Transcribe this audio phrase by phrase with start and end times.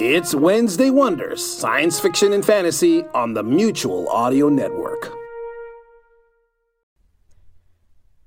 [0.00, 5.12] It's Wednesday Wonders, science fiction and fantasy on the Mutual Audio Network.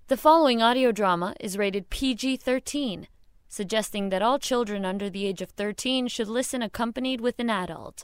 [0.09, 3.07] The following audio drama is rated PG 13,
[3.47, 8.03] suggesting that all children under the age of 13 should listen accompanied with an adult.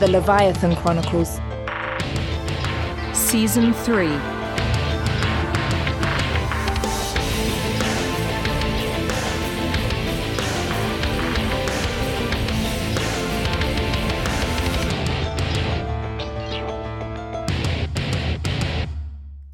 [0.00, 1.38] The Leviathan Chronicles.
[3.16, 4.33] Season 3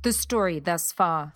[0.02, 1.34] The story thus far.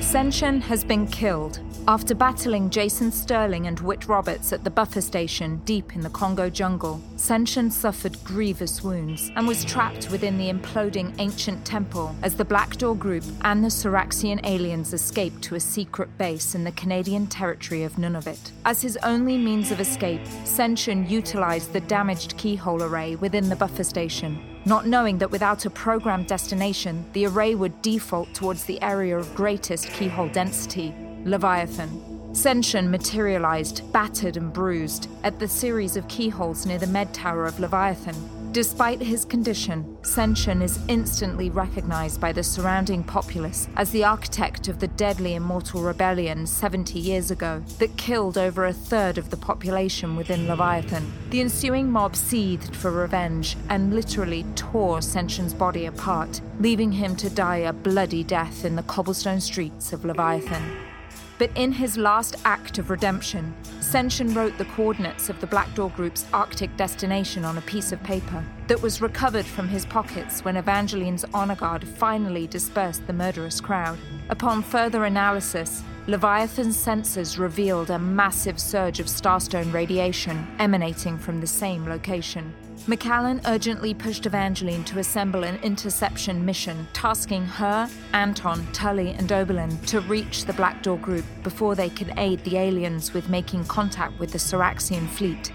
[0.00, 5.62] Senshin has been killed after battling Jason Sterling and Whit Roberts at the buffer station
[5.64, 7.00] deep in the Congo jungle.
[7.16, 12.76] Senshin suffered grievous wounds and was trapped within the imploding ancient temple as the Black
[12.76, 17.84] Door Group and the Soraxian aliens escaped to a secret base in the Canadian territory
[17.84, 18.50] of Nunavut.
[18.66, 23.84] As his only means of escape, Senshin utilized the damaged keyhole array within the buffer
[23.84, 29.16] station not knowing that without a programmed destination, the array would default towards the area
[29.16, 31.90] of greatest keyhole density, Leviathan.
[32.32, 37.60] Senshin materialized, battered and bruised, at the series of keyholes near the med tower of
[37.60, 38.14] Leviathan.
[38.54, 44.78] Despite his condition, Senshin is instantly recognized by the surrounding populace as the architect of
[44.78, 50.14] the deadly immortal rebellion 70 years ago that killed over a third of the population
[50.14, 51.12] within Leviathan.
[51.30, 57.28] The ensuing mob seethed for revenge and literally tore Senshin's body apart, leaving him to
[57.28, 60.93] die a bloody death in the cobblestone streets of Leviathan.
[61.38, 65.90] But in his last act of redemption, Senshin wrote the coordinates of the Black Door
[65.90, 70.56] Group's Arctic destination on a piece of paper that was recovered from his pockets when
[70.56, 73.98] Evangeline's honor guard finally dispersed the murderous crowd.
[74.30, 81.46] Upon further analysis, Leviathan's sensors revealed a massive surge of starstone radiation emanating from the
[81.46, 82.52] same location.
[82.86, 89.78] McCallan urgently pushed Evangeline to assemble an interception mission, tasking her, Anton, Tully, and Oberlin
[89.86, 94.18] to reach the Black Door group before they could aid the aliens with making contact
[94.18, 95.50] with the Soraxian fleet.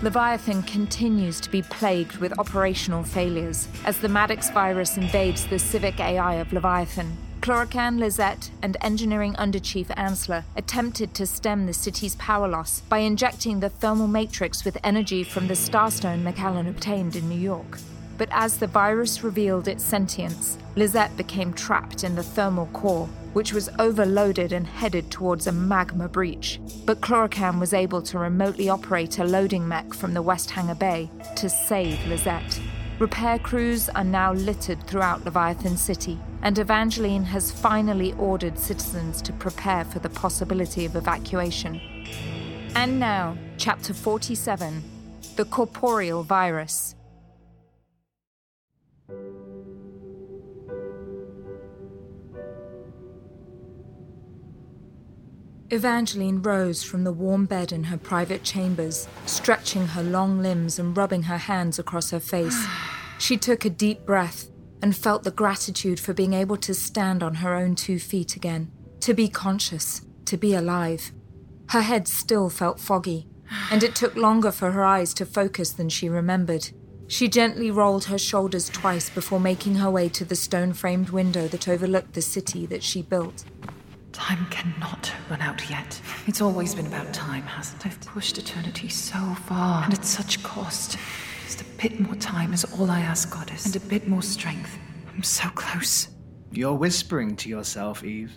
[0.00, 5.98] Leviathan continues to be plagued with operational failures as the Maddox virus invades the civic
[5.98, 7.16] AI of Leviathan.
[7.44, 13.60] Chlorocan, Lizette, and Engineering Underchief Ansler attempted to stem the city's power loss by injecting
[13.60, 17.76] the thermal matrix with energy from the starstone McCallan obtained in New York.
[18.16, 23.52] But as the virus revealed its sentience, Lizette became trapped in the thermal core, which
[23.52, 26.58] was overloaded and headed towards a magma breach.
[26.86, 31.10] But Chlorocan was able to remotely operate a loading mech from the West Hangar Bay
[31.36, 32.58] to save Lizette.
[33.00, 39.32] Repair crews are now littered throughout Leviathan City, and Evangeline has finally ordered citizens to
[39.32, 41.80] prepare for the possibility of evacuation.
[42.76, 44.82] And now, Chapter 47
[45.36, 46.94] The Corporeal Virus.
[55.70, 60.94] Evangeline rose from the warm bed in her private chambers, stretching her long limbs and
[60.94, 62.66] rubbing her hands across her face.
[63.16, 64.50] She took a deep breath
[64.82, 68.70] and felt the gratitude for being able to stand on her own two feet again,
[69.00, 71.12] to be conscious, to be alive.
[71.68, 73.26] Her head still felt foggy,
[73.70, 76.70] and it took longer for her eyes to focus than she remembered.
[77.06, 81.48] She gently rolled her shoulders twice before making her way to the stone framed window
[81.48, 83.44] that overlooked the city that she built.
[84.12, 86.00] Time cannot run out yet.
[86.26, 87.88] It's always been about time, hasn't it?
[87.88, 90.96] I've pushed eternity so far, and at such cost.
[91.44, 94.78] Just a bit more time is all I ask, Goddess, and a bit more strength.
[95.14, 96.08] I'm so close.
[96.50, 98.32] You're whispering to yourself, Eve.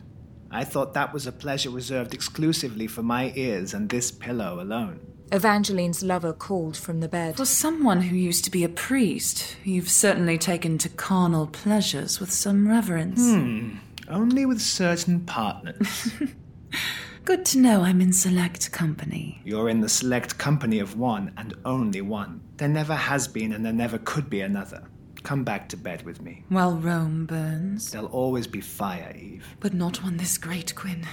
[0.51, 5.00] I thought that was a pleasure reserved exclusively for my ears and this pillow alone.
[5.34, 7.35] Evangeline's lover called from the bed.
[7.35, 12.31] For someone who used to be a priest, you've certainly taken to carnal pleasures with
[12.31, 13.20] some reverence.
[13.20, 13.78] Hmm.
[14.09, 16.11] Only with certain partners.
[17.28, 19.41] Good to know I'm in select company.
[19.44, 22.40] You're in the select company of one and only one.
[22.56, 24.88] There never has been and there never could be another.
[25.24, 26.46] Come back to bed with me.
[26.47, 27.91] While Rome burns.
[27.91, 29.46] There'll always be fire, Eve.
[29.59, 31.06] But not one this great, Quinn.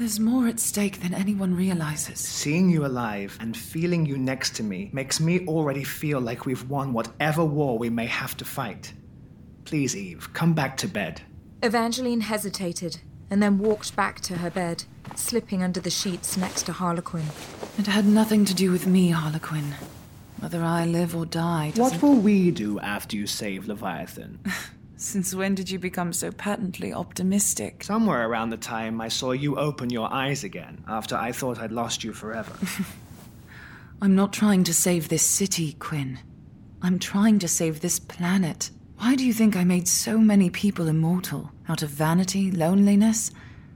[0.00, 2.18] There's more at stake than anyone realizes.
[2.18, 6.68] Seeing you alive and feeling you next to me makes me already feel like we've
[6.68, 8.92] won whatever war we may have to fight.
[9.64, 11.22] Please, Eve, come back to bed.
[11.62, 12.98] Evangeline hesitated
[13.30, 14.84] and then walked back to her bed,
[15.14, 17.26] slipping under the sheets next to Harlequin.
[17.78, 19.74] It had nothing to do with me, Harlequin.
[20.38, 21.72] Whether I live or die.
[21.76, 24.38] What will we do after you save Leviathan?
[24.98, 27.84] Since when did you become so patently optimistic?
[27.84, 31.72] Somewhere around the time I saw you open your eyes again, after I thought I'd
[31.72, 32.52] lost you forever.
[34.02, 36.18] I'm not trying to save this city, Quinn.
[36.82, 38.70] I'm trying to save this planet.
[38.98, 41.52] Why do you think I made so many people immortal?
[41.68, 43.30] Out of vanity, loneliness?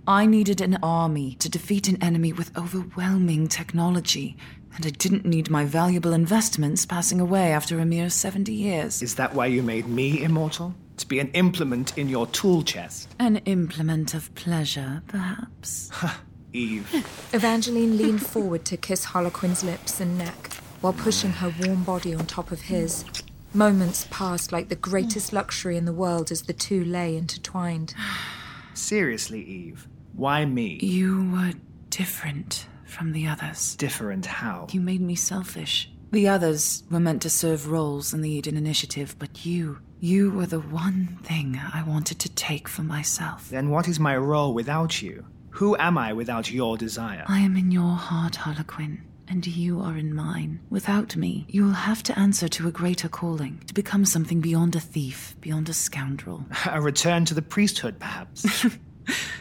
[0.07, 4.37] I needed an army to defeat an enemy with overwhelming technology,
[4.75, 9.03] and I didn't need my valuable investments passing away after a mere 70 years.
[9.03, 10.75] Is that why you made me immortal?
[10.97, 13.15] To be an implement in your tool chest?
[13.19, 15.91] An implement of pleasure, perhaps.
[15.93, 16.23] Ha,
[16.55, 16.89] Eve.
[17.35, 22.25] Evangeline leaned forward to kiss Harlequin's lips and neck while pushing her warm body on
[22.27, 23.05] top of his.
[23.53, 25.37] Moments passed like the greatest hmm.
[25.37, 27.95] luxury in the world as the two lay intertwined.
[28.75, 29.89] Seriously, Eve.
[30.15, 30.79] Why me?
[30.83, 31.53] You were
[31.89, 33.75] different from the others.
[33.77, 34.69] Different how?
[34.71, 35.91] You made me selfish.
[36.13, 40.47] The others were meant to serve roles in the Eden Initiative, but you, you were
[40.47, 43.49] the one thing I wanted to take for myself.
[43.49, 45.25] Then what is my role without you?
[45.51, 47.25] Who am I without your desire?
[47.29, 50.61] I am in your heart, Harlequin, and you are in mine.
[50.69, 54.75] Without me, you will have to answer to a greater calling, to become something beyond
[54.77, 56.45] a thief, beyond a scoundrel.
[56.71, 58.67] A return to the priesthood, perhaps?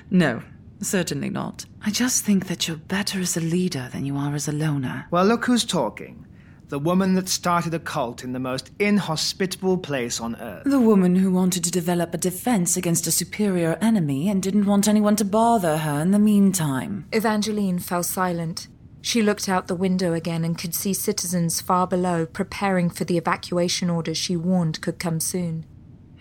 [0.09, 0.41] No,
[0.81, 1.65] certainly not.
[1.85, 5.05] I just think that you're better as a leader than you are as a loner.
[5.11, 6.25] well, look who's talking.
[6.69, 10.63] The woman that started a cult in the most inhospitable place on earth.
[10.65, 14.87] The woman who wanted to develop a defense against a superior enemy and didn't want
[14.87, 17.05] anyone to bother her in the meantime.
[17.11, 18.67] Evangeline fell silent.
[19.01, 23.17] She looked out the window again and could see citizens far below preparing for the
[23.17, 25.65] evacuation orders she warned could come soon.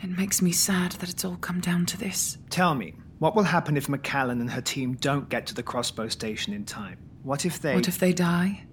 [0.03, 2.39] It makes me sad that it's all come down to this.
[2.51, 6.09] Tell me, what will happen if McCallan and her team don't get to the crossbow
[6.09, 6.99] station in time?
[7.25, 7.75] What if they.
[7.75, 8.65] What if they die?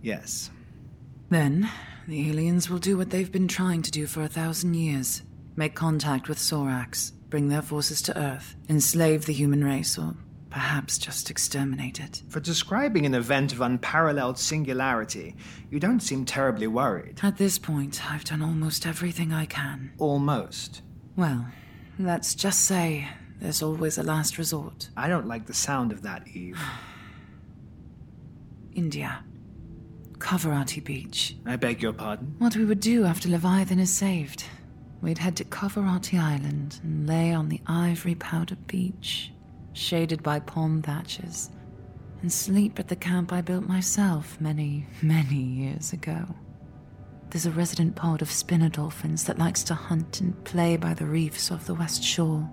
[0.00, 0.50] Yes.
[1.28, 1.68] Then,
[2.08, 5.22] the aliens will do what they've been trying to do for a thousand years
[5.56, 10.14] make contact with Sorax, bring their forces to Earth, enslave the human race, or
[10.52, 12.22] perhaps just exterminate it.
[12.28, 15.34] For describing an event of unparalleled singularity,
[15.70, 17.20] you don't seem terribly worried.
[17.22, 19.92] At this point, I've done almost everything I can.
[19.98, 20.82] Almost.
[21.16, 21.46] Well,
[21.98, 23.08] let's just say
[23.40, 24.90] there's always a last resort.
[24.94, 26.60] I don't like the sound of that, Eve.
[28.74, 29.24] India.
[30.18, 31.34] Kavaratti Beach.
[31.46, 32.34] I beg your pardon?
[32.38, 34.44] What we would do after Leviathan is saved.
[35.00, 39.32] We'd head to Kavaratti Island and lay on the ivory powdered beach,
[39.72, 41.50] shaded by palm thatches,
[42.20, 46.24] and sleep at the camp I built myself many, many years ago.
[47.30, 51.06] There's a resident pod of spinner dolphins that likes to hunt and play by the
[51.06, 52.48] reefs off the west shore.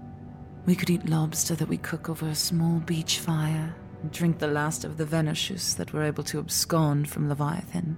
[0.65, 4.47] We could eat lobster that we cook over a small beach fire and drink the
[4.47, 7.97] last of the venishus that were able to abscond from Leviathan.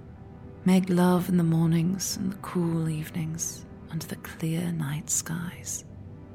[0.65, 5.85] Make love in the mornings and the cool evenings under the clear night skies.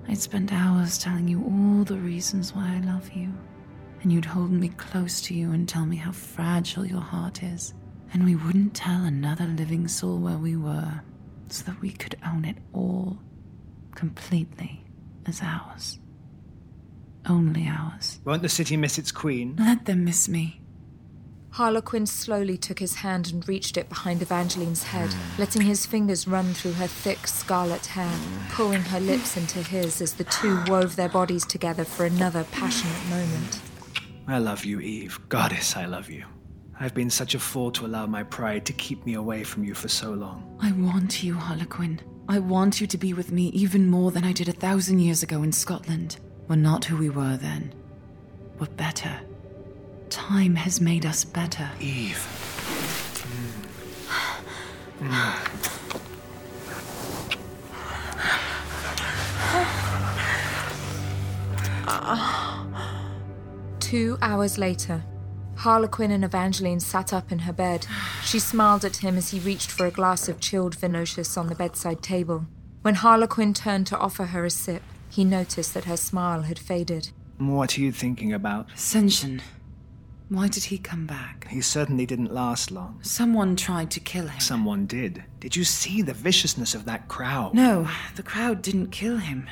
[0.08, 3.32] I'd spend hours telling you all the reasons why I love you,
[4.02, 7.74] and you'd hold me close to you and tell me how fragile your heart is.
[8.12, 11.00] And we wouldn't tell another living soul where we were,
[11.48, 13.18] so that we could own it all,
[13.94, 14.84] completely,
[15.26, 15.98] as ours.
[17.28, 18.20] Only ours.
[18.24, 19.56] Won't the city miss its queen?
[19.58, 20.60] Let them miss me.
[21.56, 25.40] Harlequin slowly took his hand and reached it behind Evangeline's head, hmm.
[25.40, 28.12] letting his fingers run through her thick scarlet hair,
[28.50, 33.08] pulling her lips into his as the two wove their bodies together for another passionate
[33.08, 33.62] moment.
[34.28, 35.18] I love you, Eve.
[35.30, 36.26] Goddess, I love you.
[36.78, 39.72] I've been such a fool to allow my pride to keep me away from you
[39.72, 40.58] for so long.
[40.60, 42.02] I want you, Harlequin.
[42.28, 45.22] I want you to be with me even more than I did a thousand years
[45.22, 46.18] ago in Scotland.
[46.48, 47.72] We're not who we were then.
[48.58, 49.20] We're better.
[50.10, 51.70] Time has made us better.
[51.80, 52.26] Eve.
[63.80, 65.04] Two hours later,
[65.56, 67.86] Harlequin and Evangeline sat up in her bed.
[68.24, 71.54] She smiled at him as he reached for a glass of chilled Venosius on the
[71.54, 72.46] bedside table.
[72.82, 77.10] When Harlequin turned to offer her a sip, he noticed that her smile had faded.
[77.38, 78.72] What are you thinking about?
[78.74, 79.42] Ascension.
[80.28, 81.46] Why did he come back?
[81.48, 82.98] He certainly didn't last long.
[83.02, 84.40] Someone tried to kill him.
[84.40, 85.22] Someone did.
[85.38, 87.54] Did you see the viciousness of that crowd?
[87.54, 89.48] No, the crowd didn't kill him.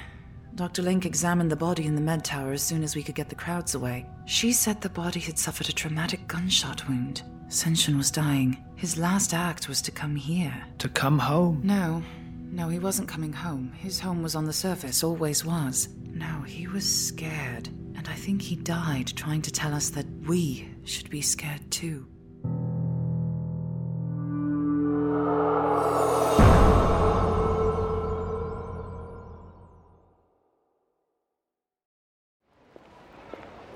[0.57, 0.83] Dr.
[0.83, 3.35] Link examined the body in the med tower as soon as we could get the
[3.35, 4.07] crowds away.
[4.27, 7.23] She said the body had suffered a traumatic gunshot wound.
[7.49, 8.65] Senshin was dying.
[8.75, 10.65] His last act was to come here.
[10.79, 11.61] To come home?
[11.63, 12.03] No,
[12.51, 13.73] no, he wasn't coming home.
[13.77, 15.89] His home was on the surface, always was.
[16.13, 17.69] No, he was scared.
[18.05, 22.07] And I think he died trying to tell us that we should be scared too.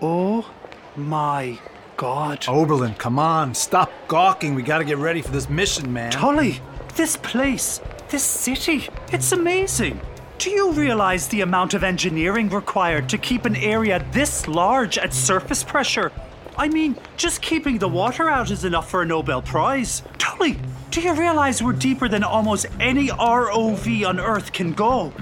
[0.02, 0.50] Oh
[0.94, 1.58] my
[1.96, 2.44] god.
[2.48, 4.54] Oberlin, come on, stop gawking.
[4.54, 6.12] We gotta get ready for this mission, man.
[6.12, 6.60] Tully,
[6.96, 7.80] this place,
[8.10, 9.98] this city, it's amazing.
[10.38, 15.12] Do you realize the amount of engineering required to keep an area this large at
[15.12, 16.12] surface pressure?
[16.56, 20.04] I mean, just keeping the water out is enough for a Nobel Prize.
[20.16, 20.56] Tully,
[20.92, 25.12] do you realize we're deeper than almost any ROV on Earth can go?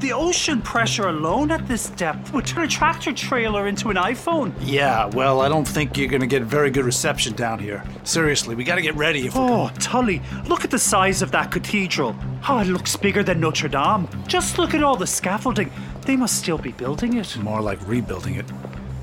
[0.00, 4.54] The ocean pressure alone at this depth would turn a tractor trailer into an iPhone.
[4.62, 7.84] Yeah, well, I don't think you're gonna get very good reception down here.
[8.02, 11.50] Seriously, we gotta get ready if we're Oh, Tully, look at the size of that
[11.50, 12.16] cathedral.
[12.48, 14.08] Oh, it looks bigger than Notre Dame.
[14.26, 15.70] Just look at all the scaffolding.
[16.06, 17.36] They must still be building it.
[17.36, 18.46] more like rebuilding it.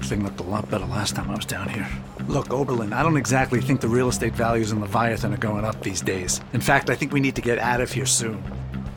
[0.01, 1.87] Thing looked a lot better last time I was down here.
[2.27, 5.81] Look, Oberlin, I don't exactly think the real estate values in Leviathan are going up
[5.81, 6.39] these days.
[6.53, 8.41] In fact, I think we need to get out of here soon.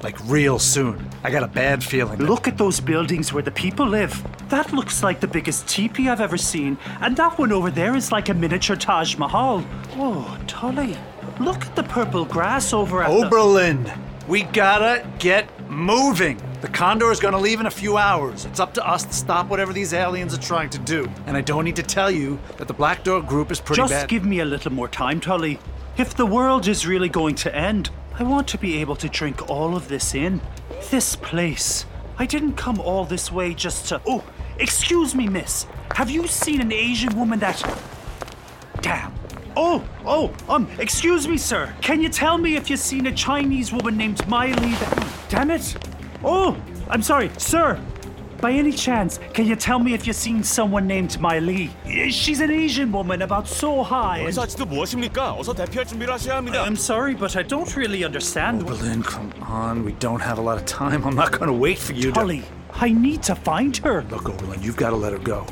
[0.02, 1.06] Like, real soon.
[1.22, 2.18] I got a bad feeling.
[2.18, 4.22] that- Look at those buildings where the people live.
[4.48, 6.78] That looks like the biggest teepee I've ever seen.
[7.00, 9.62] And that one over there is like a miniature Taj Mahal.
[9.96, 10.96] Oh, Tully,
[11.38, 13.26] look at the purple grass over at the...
[13.26, 13.90] Oberlin,
[14.26, 16.40] we gotta get moving.
[16.62, 18.44] The Condor is gonna leave in a few hours.
[18.46, 21.08] It's up to us to stop whatever these aliens are trying to do.
[21.26, 23.92] And I don't need to tell you that the Black Door group is pretty Just
[23.92, 24.08] bad.
[24.08, 25.58] give me a little more time, Tully.
[25.96, 29.48] If the world is really going to end, I want to be able to drink
[29.48, 30.42] all of this in.
[30.90, 31.86] This place.
[32.18, 34.02] I didn't come all this way just to.
[34.06, 34.22] Oh,
[34.58, 35.64] excuse me, miss.
[35.94, 37.62] Have you seen an Asian woman that.
[38.82, 39.14] Damn.
[39.56, 41.74] Oh, oh, um, excuse me, sir.
[41.80, 45.08] Can you tell me if you've seen a Chinese woman named Miley that.
[45.30, 45.74] Damn it.
[46.22, 46.58] Oh,
[46.90, 47.80] I'm sorry, sir.
[48.41, 51.71] By any chance, can you tell me if you've seen someone named Miley?
[52.11, 54.19] She's an Asian woman about so high.
[54.19, 55.33] and- 여기서 아직도 무엇입니까?
[55.39, 56.63] 어서 대피할 준비를 하셔야 합니다.
[56.65, 58.61] I'm sorry, but I don't really understand.
[58.63, 59.85] Oberlin, come on.
[59.85, 61.03] We don't have a lot of time.
[61.07, 62.19] I'm not gonna wait for you to.
[62.19, 62.43] Tully,
[62.79, 64.03] I need to find her.
[64.11, 65.45] Look, Oberlin, you've gotta let her go.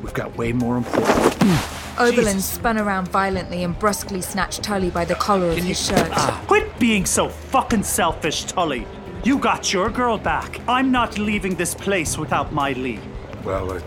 [0.00, 1.58] We've got way more important.
[1.98, 6.08] Oberlin spun around violently and brusquely snatched Tully by the collar of his shirt.
[6.46, 8.86] Quit being so fucking selfish, Tully.
[9.23, 10.59] You got your girl back.
[10.67, 12.99] I'm not leaving this place without my Lee.
[13.45, 13.81] Well, I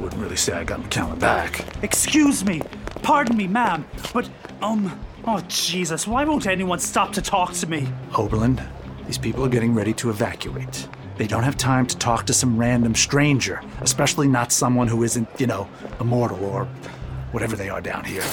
[0.00, 1.62] wouldn't really say I got McCallan back.
[1.82, 2.62] Excuse me.
[3.02, 3.84] Pardon me, ma'am.
[4.14, 4.30] But,
[4.62, 7.86] um, oh, Jesus, why won't anyone stop to talk to me?
[8.16, 8.58] Oberlin,
[9.04, 10.88] these people are getting ready to evacuate.
[11.18, 15.28] They don't have time to talk to some random stranger, especially not someone who isn't,
[15.38, 15.68] you know,
[16.00, 16.64] immortal or
[17.32, 18.24] whatever they are down here.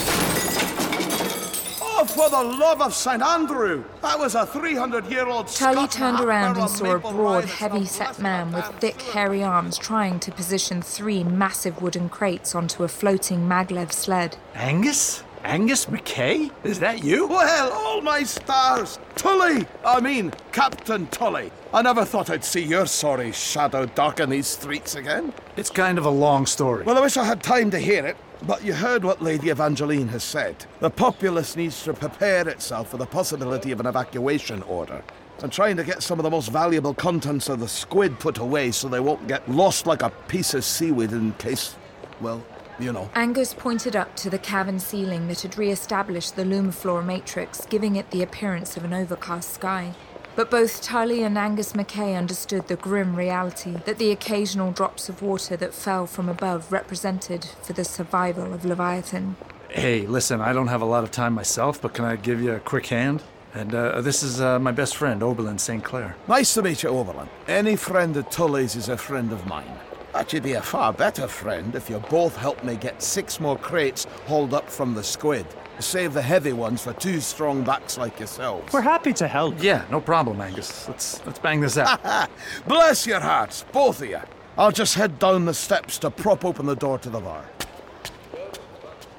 [2.03, 3.21] Oh, for the love of St.
[3.21, 3.85] Andrew!
[4.01, 8.19] That was a 300 year old Tully turned around and saw a broad, heavy set
[8.19, 13.47] man with thick, hairy arms trying to position three massive wooden crates onto a floating
[13.47, 14.35] maglev sled.
[14.53, 15.23] Angus?
[15.45, 16.51] Angus McKay?
[16.65, 17.25] Is that you?
[17.25, 18.99] Well, all my stars!
[19.15, 19.65] Tully!
[19.85, 21.53] I mean, Captain Tully.
[21.73, 25.33] I never thought I'd see your sorry shadow darken these streets again.
[25.55, 26.83] It's kind of a long story.
[26.83, 30.09] Well, I wish I had time to hear it, but you heard what Lady Evangeline
[30.09, 30.65] has said.
[30.79, 35.03] The populace needs to prepare itself for the possibility of an evacuation order.
[35.41, 38.71] And trying to get some of the most valuable contents of the squid put away
[38.71, 41.75] so they won't get lost like a piece of seaweed in case,
[42.21, 42.43] well,
[42.79, 43.09] you know.
[43.15, 47.95] Angus pointed up to the cavern ceiling that had re established the Lumiflora matrix, giving
[47.95, 49.93] it the appearance of an overcast sky.
[50.35, 55.21] But both Tully and Angus McKay understood the grim reality that the occasional drops of
[55.21, 59.35] water that fell from above represented for the survival of Leviathan.
[59.69, 62.53] Hey, listen, I don't have a lot of time myself, but can I give you
[62.53, 63.21] a quick hand?
[63.53, 65.83] And uh, this is uh, my best friend, Oberlin St.
[65.83, 66.15] Clair.
[66.27, 67.29] Nice to meet you, Oberlin.
[67.47, 69.79] Any friend of Tully's is a friend of mine.
[70.13, 73.57] But you'd be a far better friend if you both helped me get six more
[73.57, 75.45] crates hauled up from the squid.
[75.79, 78.71] Save the heavy ones for two strong backs like yourselves.
[78.71, 79.61] We're happy to help.
[79.61, 80.87] Yeah, no problem, Angus.
[80.87, 82.29] Let's let's bang this out.
[82.67, 84.21] Bless your hearts, both of you.
[84.57, 87.45] I'll just head down the steps to prop open the door to the bar.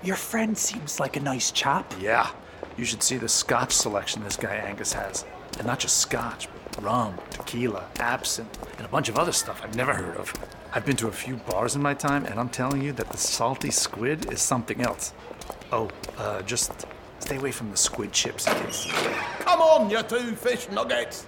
[0.02, 1.92] Your friend seems like a nice chap.
[2.00, 2.30] yeah,
[2.76, 5.24] you should see the scotch selection this guy Angus has.
[5.58, 9.76] And not just scotch, but rum, tequila, absinthe, and a bunch of other stuff I've
[9.76, 10.32] never heard of.
[10.72, 13.16] I've been to a few bars in my time, and I'm telling you that the
[13.16, 15.12] salty squid is something else.
[15.76, 16.86] Oh, uh, just
[17.18, 18.44] stay away from the squid chips.
[19.40, 21.26] Come on, you two fish nuggets!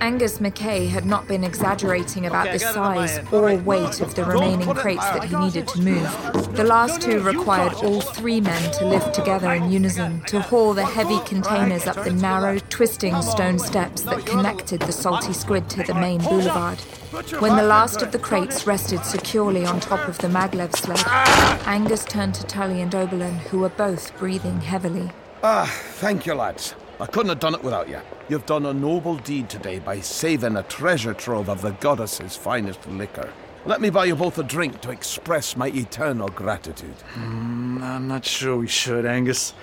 [0.00, 3.32] Angus McKay had not been exaggerating about Okay, the got it on my size end.
[3.32, 6.56] or weight of the remaining crates that he needed to move.
[6.56, 10.84] The last two required all three men to lift together in unison to haul the
[10.86, 15.94] heavy containers up the narrow, twisting stone steps that connected the salty squid to the
[15.94, 16.78] main boulevard.
[17.40, 21.02] When the last of the crates rested securely on top of the maglev sled,
[21.66, 25.10] Angus turned to Tully and Oberlin, who were both breathing heavily.
[25.42, 26.74] Ah, thank you, lads.
[27.00, 27.98] I couldn't have done it without you.
[28.28, 32.86] You've done a noble deed today by saving a treasure trove of the goddess's finest
[32.88, 33.32] liquor.
[33.64, 36.96] Let me buy you both a drink to express my eternal gratitude.
[37.14, 39.54] Mm, I'm not sure we should, Angus.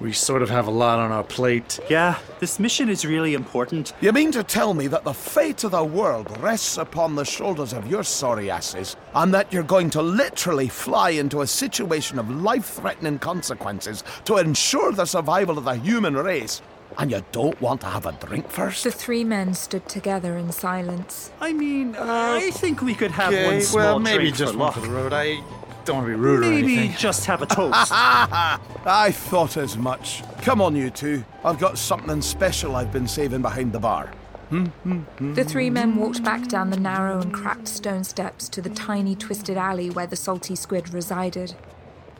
[0.00, 1.78] We sort of have a lot on our plate.
[1.88, 3.92] Yeah, this mission is really important.
[4.00, 7.72] You mean to tell me that the fate of the world rests upon the shoulders
[7.72, 12.28] of your sorry asses, and that you're going to literally fly into a situation of
[12.28, 16.60] life threatening consequences to ensure the survival of the human race,
[16.98, 18.84] and you don't want to have a drink first?
[18.84, 21.30] The three men stood together in silence.
[21.40, 24.58] I mean, uh, I think we could have one small well, maybe drink just for
[24.58, 24.74] one luck.
[24.74, 25.12] for the road.
[25.12, 25.42] I
[25.84, 26.96] don't want to be rude or Maybe anything.
[26.96, 27.90] just have a toast.
[27.92, 30.22] I thought as much.
[30.42, 31.24] Come on, you two.
[31.44, 34.12] I've got something special I've been saving behind the bar.
[34.50, 35.34] Hmm, hmm, hmm.
[35.34, 39.16] The three men walked back down the narrow and cracked stone steps to the tiny
[39.16, 41.54] twisted alley where the salty squid resided.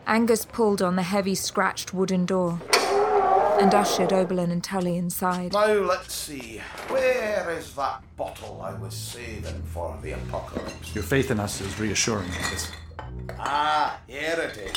[0.07, 2.59] Angus pulled on the heavy scratched wooden door
[3.61, 5.52] and ushered Oberlin and Tully inside.
[5.52, 6.61] Now, let's see.
[6.88, 10.94] Where is that bottle I was saving for the apocalypse?
[10.94, 12.71] Your faith in us is reassuring, Angus.
[13.38, 14.76] Ah, here it is.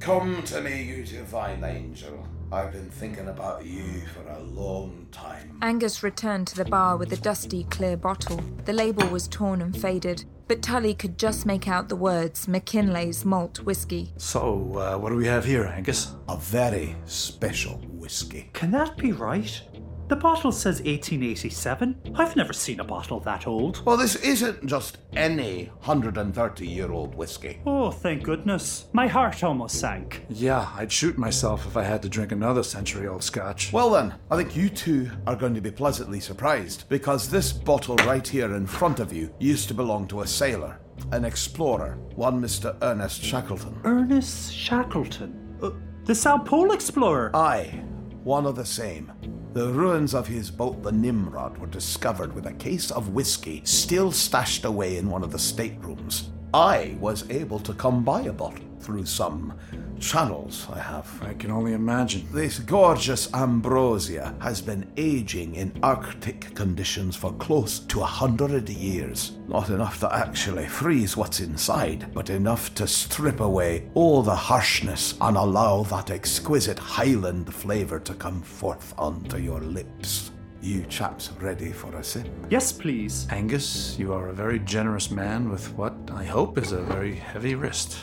[0.00, 2.26] Come to me, you divine angel.
[2.52, 5.58] I've been thinking about you for a long time.
[5.62, 8.40] Angus returned to the bar with a dusty, clear bottle.
[8.66, 13.24] The label was torn and faded, but Tully could just make out the words Mackinlay's
[13.24, 14.12] Malt Whiskey.
[14.16, 16.12] So, uh, what do we have here, Angus?
[16.28, 18.48] A very special whiskey.
[18.52, 19.60] Can that be right?
[20.06, 22.12] The bottle says 1887.
[22.14, 23.84] I've never seen a bottle that old.
[23.84, 27.58] Well, this isn't just any 130 year old whiskey.
[27.66, 28.86] Oh, thank goodness.
[28.92, 30.24] My heart almost sank.
[30.28, 33.72] Yeah, I'd shoot myself if I had to drink another century old scotch.
[33.72, 37.96] Well, then, I think you two are going to be pleasantly surprised because this bottle
[38.06, 40.78] right here in front of you used to belong to a sailor,
[41.10, 42.76] an explorer, one Mr.
[42.82, 43.80] Ernest Shackleton.
[43.82, 45.58] Ernest Shackleton.
[45.60, 45.70] Uh,
[46.04, 47.34] the South Pole Explorer.
[47.34, 47.82] Aye,
[48.26, 49.12] one of the same.
[49.52, 54.10] The ruins of his boat, the Nimrod, were discovered with a case of whiskey still
[54.10, 56.30] stashed away in one of the staterooms.
[56.52, 59.54] I was able to come by a bottle through some
[60.00, 61.08] channels I have.
[61.22, 62.26] I can only imagine.
[62.32, 69.32] This gorgeous ambrosia has been aging in Arctic conditions for close to a hundred years.
[69.48, 75.14] Not enough to actually freeze what's inside, but enough to strip away all the harshness
[75.20, 80.30] and allow that exquisite Highland flavour to come forth onto your lips.
[80.62, 82.26] You chaps ready for a sip?
[82.50, 83.26] Yes, please.
[83.30, 87.54] Angus, you are a very generous man with what I hope is a very heavy
[87.54, 87.98] wrist.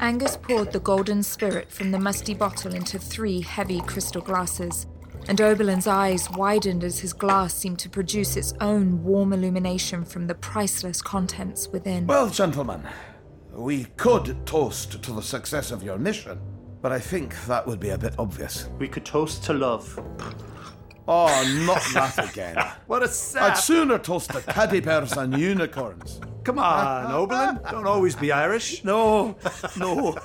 [0.00, 4.86] Angus poured the golden spirit from the musty bottle into three heavy crystal glasses,
[5.28, 10.26] and Oberlin's eyes widened as his glass seemed to produce its own warm illumination from
[10.26, 12.06] the priceless contents within.
[12.06, 12.82] Well, gentlemen,
[13.52, 16.38] we could toast to the success of your mission,
[16.80, 18.68] but I think that would be a bit obvious.
[18.78, 19.98] We could toast to love.
[21.08, 22.56] Oh, not that again.
[22.86, 23.52] What a sap.
[23.52, 26.20] I'd sooner toast to teddy bears and unicorns.
[26.44, 27.58] Come on, Oberlin.
[27.70, 28.84] Don't always be Irish.
[28.84, 29.36] No,
[29.76, 30.16] no.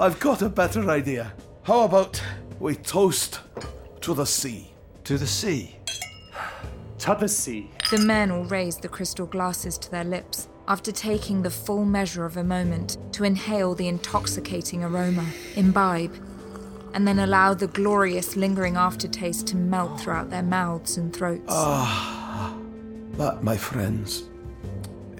[0.00, 1.32] I've got a better idea.
[1.62, 2.22] How about
[2.58, 3.40] we toast
[4.00, 4.72] to the sea?
[5.04, 5.76] To the sea.
[7.00, 7.70] To the sea.
[7.90, 12.24] The men all raised the crystal glasses to their lips after taking the full measure
[12.24, 16.14] of a moment to inhale the intoxicating aroma, imbibe,
[16.94, 21.44] and then allow the glorious lingering aftertaste to melt throughout their mouths and throats.
[21.48, 22.56] Ah,
[23.18, 24.30] that, my friends,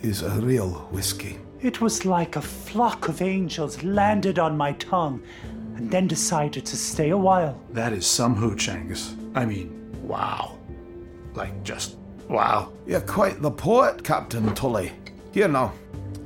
[0.00, 1.38] is a real whiskey.
[1.60, 5.20] It was like a flock of angels landed on my tongue
[5.76, 7.60] and then decided to stay a while.
[7.70, 9.16] That is some hooch, Angus.
[9.34, 10.56] I mean, wow.
[11.34, 11.96] Like, just
[12.28, 12.72] wow.
[12.86, 14.92] You're quite the poet, Captain Tully.
[15.32, 15.72] Here now.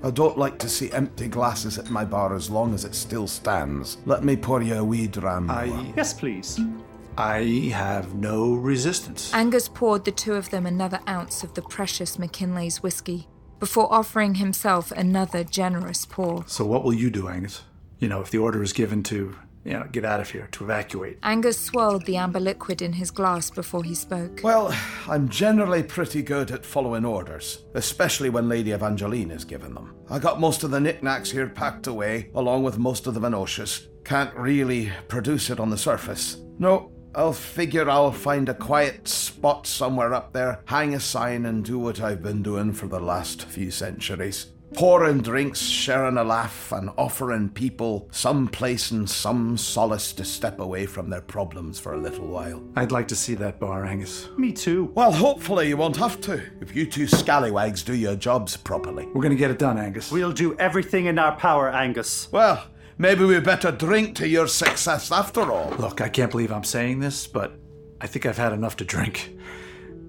[0.02, 3.26] I don't like to see empty glasses at my bar as long as it still
[3.26, 3.98] stands.
[4.06, 5.50] Let me pour you a wee dram.
[5.50, 6.60] I Yes, please.
[7.16, 9.34] I have no resistance.
[9.34, 13.26] Angus poured the two of them another ounce of the precious Mackinlay's whiskey
[13.58, 16.44] before offering himself another generous pour.
[16.46, 17.62] So what will you do, Angus?
[17.98, 19.34] You know, if the order is given to,
[19.68, 21.18] you know, get out of here, to evacuate.
[21.22, 24.40] Angus swirled the amber liquid in his glass before he spoke.
[24.42, 24.74] Well,
[25.06, 29.94] I'm generally pretty good at following orders, especially when Lady Evangeline is giving them.
[30.08, 33.88] I got most of the knickknacks here packed away, along with most of the Venoscious.
[34.04, 36.38] Can't really produce it on the surface.
[36.58, 41.62] No, I'll figure I'll find a quiet spot somewhere up there, hang a sign, and
[41.62, 44.46] do what I've been doing for the last few centuries.
[44.74, 50.60] Pouring drinks, sharing a laugh, and offering people some place and some solace to step
[50.60, 52.62] away from their problems for a little while.
[52.76, 54.28] I'd like to see that bar, Angus.
[54.36, 54.92] Me too.
[54.94, 59.06] Well, hopefully you won't have to, if you two scallywags do your jobs properly.
[59.06, 60.12] We're gonna get it done, Angus.
[60.12, 62.30] We'll do everything in our power, Angus.
[62.30, 62.64] Well,
[62.98, 65.70] maybe we better drink to your success after all.
[65.78, 67.52] Look, I can't believe I'm saying this, but
[68.00, 69.34] I think I've had enough to drink.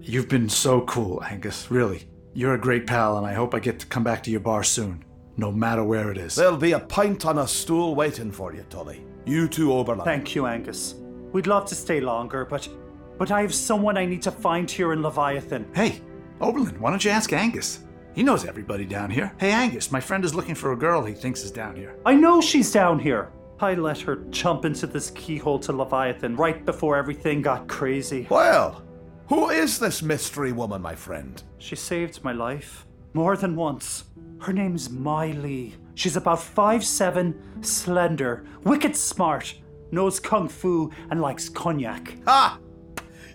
[0.01, 2.07] You've been so cool, Angus, really.
[2.39, 4.63] You're a great pal, and I hope I get to come back to your bar
[4.63, 5.03] soon,
[5.35, 6.35] no matter where it is.
[6.35, 9.03] There'll be a pint on a stool waiting for you, Tully.
[9.25, 10.05] You too, Oberlin.
[10.05, 10.95] Thank you, Angus.
[11.33, 12.69] We'd love to stay longer, but
[13.17, 15.67] but I have someone I need to find here in Leviathan.
[15.75, 16.01] Hey,
[16.39, 17.79] Oberlin, why don't you ask Angus?
[18.15, 19.33] He knows everybody down here.
[19.37, 21.97] Hey, Angus, my friend is looking for a girl he thinks is down here.
[22.05, 23.33] I know she's down here.
[23.59, 28.27] I let her jump into this keyhole to Leviathan right before everything got crazy.
[28.29, 28.81] Well,
[29.29, 31.41] who is this mystery woman, my friend?
[31.59, 34.05] She saved my life more than once.
[34.39, 35.75] Her name's Miley.
[35.93, 39.53] She's about five seven, slender, wicked smart,
[39.91, 42.17] knows kung fu, and likes cognac.
[42.25, 42.59] Ha!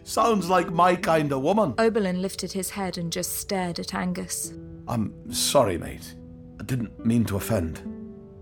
[0.03, 1.75] Sounds like my kind of woman.
[1.79, 4.53] Oberlin lifted his head and just stared at Angus.
[4.87, 6.15] I'm sorry, mate.
[6.61, 7.83] I didn't mean to offend.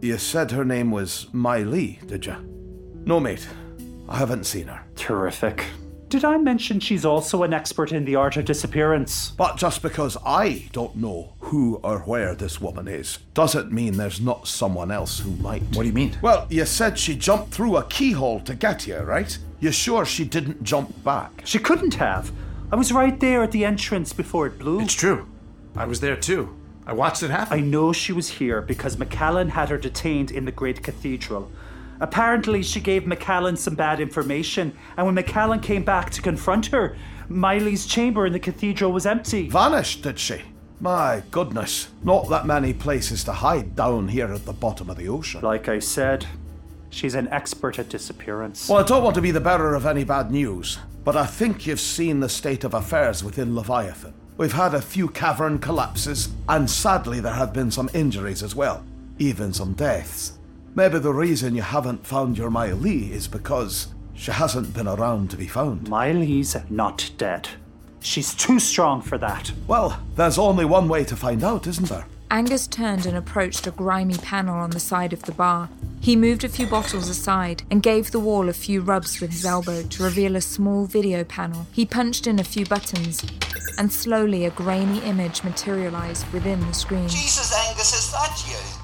[0.00, 2.36] You said her name was Miley, did you?
[3.04, 3.46] No, mate.
[4.08, 4.84] I haven't seen her.
[4.96, 5.64] Terrific.
[6.12, 9.30] Did I mention she's also an expert in the art of disappearance?
[9.30, 14.20] But just because I don't know who or where this woman is, doesn't mean there's
[14.20, 15.62] not someone else who might.
[15.72, 16.18] What do you mean?
[16.20, 19.38] Well, you said she jumped through a keyhole to get here, right?
[19.58, 21.40] You're sure she didn't jump back?
[21.46, 22.30] She couldn't have.
[22.70, 24.80] I was right there at the entrance before it blew.
[24.80, 25.26] It's true.
[25.74, 26.54] I was there too.
[26.86, 27.58] I watched it happen.
[27.58, 31.50] I know she was here because McCallan had her detained in the Great Cathedral.
[32.02, 36.96] Apparently, she gave McCallan some bad information, and when McCallan came back to confront her,
[37.28, 39.48] Miley's chamber in the cathedral was empty.
[39.48, 40.42] Vanished, did she?
[40.80, 45.08] My goodness, not that many places to hide down here at the bottom of the
[45.08, 45.42] ocean.
[45.42, 46.26] Like I said,
[46.90, 48.68] she's an expert at disappearance.
[48.68, 51.68] Well, I don't want to be the bearer of any bad news, but I think
[51.68, 54.12] you've seen the state of affairs within Leviathan.
[54.36, 58.84] We've had a few cavern collapses, and sadly, there have been some injuries as well,
[59.20, 60.32] even some deaths.
[60.74, 65.36] Maybe the reason you haven't found your Miley is because she hasn't been around to
[65.36, 65.88] be found.
[65.88, 67.46] Miley's not dead.
[68.00, 69.52] She's too strong for that.
[69.66, 72.06] Well, there's only one way to find out, isn't there?
[72.30, 75.68] Angus turned and approached a grimy panel on the side of the bar.
[76.00, 79.44] He moved a few bottles aside and gave the wall a few rubs with his
[79.44, 81.66] elbow to reveal a small video panel.
[81.72, 83.22] He punched in a few buttons,
[83.76, 87.08] and slowly a grainy image materialized within the screen.
[87.08, 88.81] Jesus, Angus, is that you?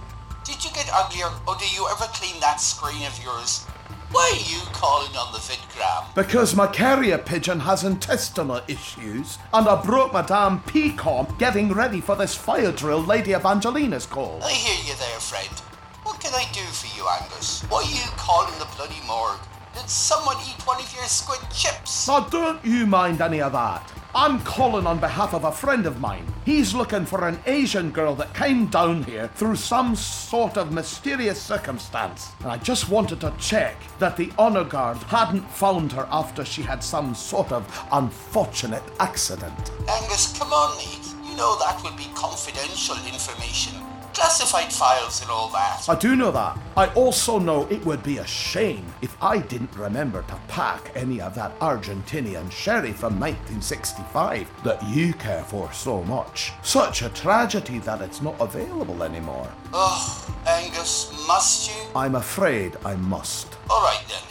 [0.58, 3.64] Did you get uglier, or do you ever clean that screen of yours?
[4.10, 6.12] Why are you calling on the vidgram?
[6.16, 12.00] Because my carrier pigeon has intestinal issues, and I broke my damn PCOM getting ready
[12.00, 14.40] for this fire drill Lady Evangelina's call.
[14.42, 15.56] I hear you there, friend.
[16.02, 17.62] What can I do for you, Angus?
[17.68, 19.38] Why are you calling the bloody morgue?
[19.74, 22.08] Did someone eat one of your squid chips?
[22.08, 23.92] Now, don't you mind any of that.
[24.20, 26.26] I'm calling on behalf of a friend of mine.
[26.44, 31.40] He's looking for an Asian girl that came down here through some sort of mysterious
[31.40, 32.32] circumstance.
[32.40, 36.62] And I just wanted to check that the honor guard hadn't found her after she
[36.62, 39.70] had some sort of unfortunate accident.
[39.88, 41.14] Angus, come on, mate.
[41.24, 43.87] You know that would be confidential information.
[44.18, 45.88] Classified files and all that.
[45.88, 46.58] I do know that.
[46.76, 51.20] I also know it would be a shame if I didn't remember to pack any
[51.20, 56.52] of that Argentinian sherry from 1965 that you care for so much.
[56.62, 59.48] Such a tragedy that it's not available anymore.
[59.72, 61.80] Oh, Angus, must you?
[61.94, 63.56] I'm afraid I must.
[63.70, 64.24] All right then.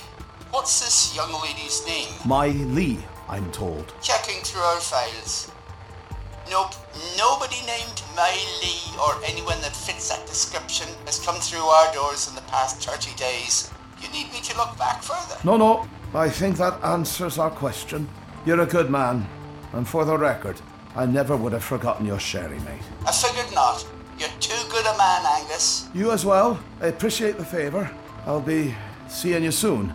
[0.51, 2.13] What's this young lady's name?
[2.25, 3.93] My Lee, I'm told.
[4.01, 5.49] Checking through our files.
[6.49, 6.71] Nope,
[7.17, 12.35] nobody named Miley or anyone that fits that description has come through our doors in
[12.35, 13.69] the past 30 days.
[14.01, 15.39] You need me to look back further?
[15.43, 15.87] No, no.
[16.13, 18.07] I think that answers our question.
[18.45, 19.27] You're a good man.
[19.73, 20.61] And for the record,
[20.95, 22.81] I never would have forgotten your sherry, mate.
[23.05, 23.85] I figured not.
[24.17, 25.89] You're too good a man, Angus.
[25.93, 26.59] You as well.
[26.81, 27.91] I appreciate the favour.
[28.25, 28.73] I'll be
[29.09, 29.93] seeing you soon.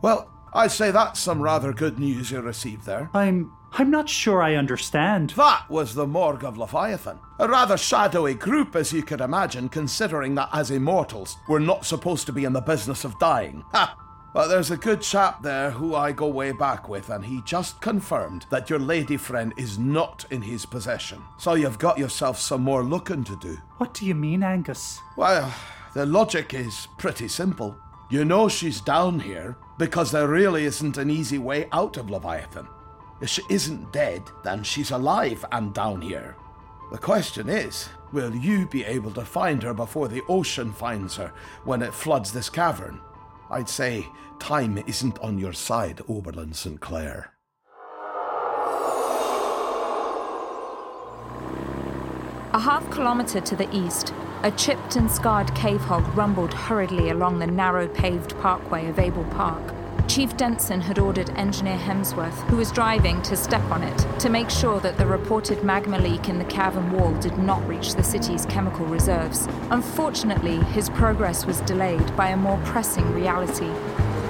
[0.00, 3.10] Well, I'd say that's some rather good news you received there.
[3.12, 5.30] I'm I'm not sure I understand.
[5.30, 7.18] That was the Morgue of Leviathan.
[7.40, 12.24] A rather shadowy group, as you could imagine, considering that as immortals, we're not supposed
[12.26, 13.64] to be in the business of dying.
[13.72, 13.98] Ha!
[14.32, 17.80] But there's a good chap there who I go way back with, and he just
[17.80, 21.20] confirmed that your lady friend is not in his possession.
[21.38, 23.58] So you've got yourself some more looking to do.
[23.78, 25.00] What do you mean, Angus?
[25.16, 25.52] Well,
[25.94, 27.76] the logic is pretty simple.
[28.08, 32.68] You know she's down here because there really isn't an easy way out of Leviathan.
[33.20, 36.36] If she isn't dead, then she's alive and down here.
[36.90, 41.32] The question is, will you be able to find her before the ocean finds her
[41.64, 43.00] when it floods this cavern?
[43.50, 44.06] I'd say
[44.38, 46.80] time isn't on your side, Oberlin St.
[46.80, 47.30] Clair.
[52.52, 57.38] A half kilometre to the east, a chipped and scarred cave hog rumbled hurriedly along
[57.38, 59.74] the narrow paved parkway of Abel Park.
[60.06, 64.50] Chief Denson had ordered engineer Hemsworth, who was driving, to step on it to make
[64.50, 68.46] sure that the reported magma leak in the cavern wall did not reach the city's
[68.46, 69.48] chemical reserves.
[69.70, 73.70] Unfortunately, his progress was delayed by a more pressing reality.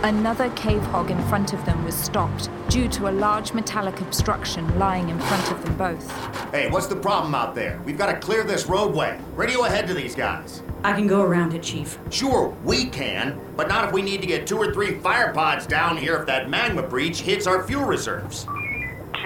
[0.04, 4.78] Another cave hog in front of them was stopped due to a large metallic obstruction
[4.78, 6.10] lying in front of them both.
[6.52, 7.80] Hey, what's the problem out there?
[7.86, 9.18] We've got to clear this roadway.
[9.34, 10.62] Radio ahead to these guys.
[10.82, 11.98] I can go around it, Chief.
[12.10, 15.66] Sure, we can, but not if we need to get two or three fire pods
[15.66, 18.46] down here if that magma breach hits our fuel reserves.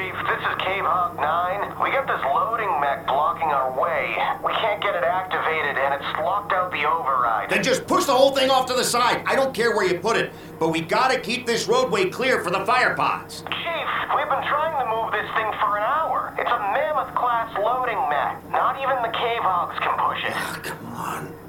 [0.09, 1.85] Chief, this is Cave Hog 9.
[1.85, 4.17] We got this loading mech blocking our way.
[4.41, 7.51] We can't get it activated, and it's locked out the override.
[7.51, 9.23] Then just push the whole thing off to the side.
[9.27, 12.51] I don't care where you put it, but we gotta keep this roadway clear for
[12.51, 13.43] the fire pods.
[13.51, 16.33] Chief, we've been trying to move this thing for an hour.
[16.39, 18.41] It's a mammoth class loading mech.
[18.51, 20.33] Not even the Cave Hogs can push it.
[20.33, 21.48] Ah, come on.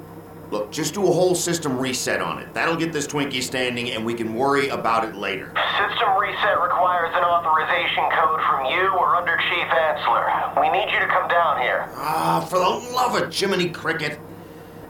[0.51, 2.53] Look, just do a whole system reset on it.
[2.53, 5.53] That'll get this Twinkie standing, and we can worry about it later.
[5.77, 10.59] System reset requires an authorization code from you or under Chief Ansler.
[10.59, 11.88] We need you to come down here.
[11.93, 14.19] Ah, for the love of Jiminy Cricket.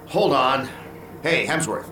[0.07, 0.69] Hold on.
[1.23, 1.89] Hey, Hemsworth.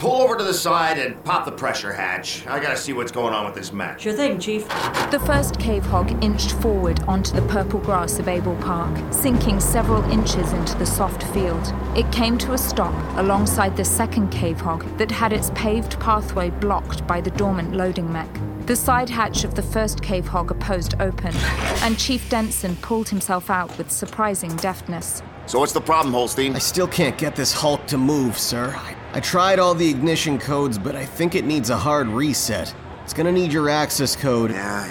[0.00, 2.46] Pull over to the side and pop the pressure hatch.
[2.46, 4.00] I gotta see what's going on with this mech.
[4.00, 4.66] Sure thing, Chief.
[5.10, 10.02] The first cave hog inched forward onto the purple grass of Abel Park, sinking several
[10.10, 11.74] inches into the soft field.
[11.94, 16.48] It came to a stop alongside the second cave hog that had its paved pathway
[16.48, 18.30] blocked by the dormant loading mech.
[18.64, 21.36] The side hatch of the first cave hog opposed open,
[21.82, 25.22] and Chief Denson pulled himself out with surprising deftness.
[25.44, 26.56] So what's the problem, Holstein?
[26.56, 28.72] I still can't get this Hulk to move, sir.
[28.74, 32.72] I, I tried all the ignition codes, but I think it needs a hard reset.
[33.02, 34.52] It's gonna need your access code.
[34.52, 34.86] Yeah,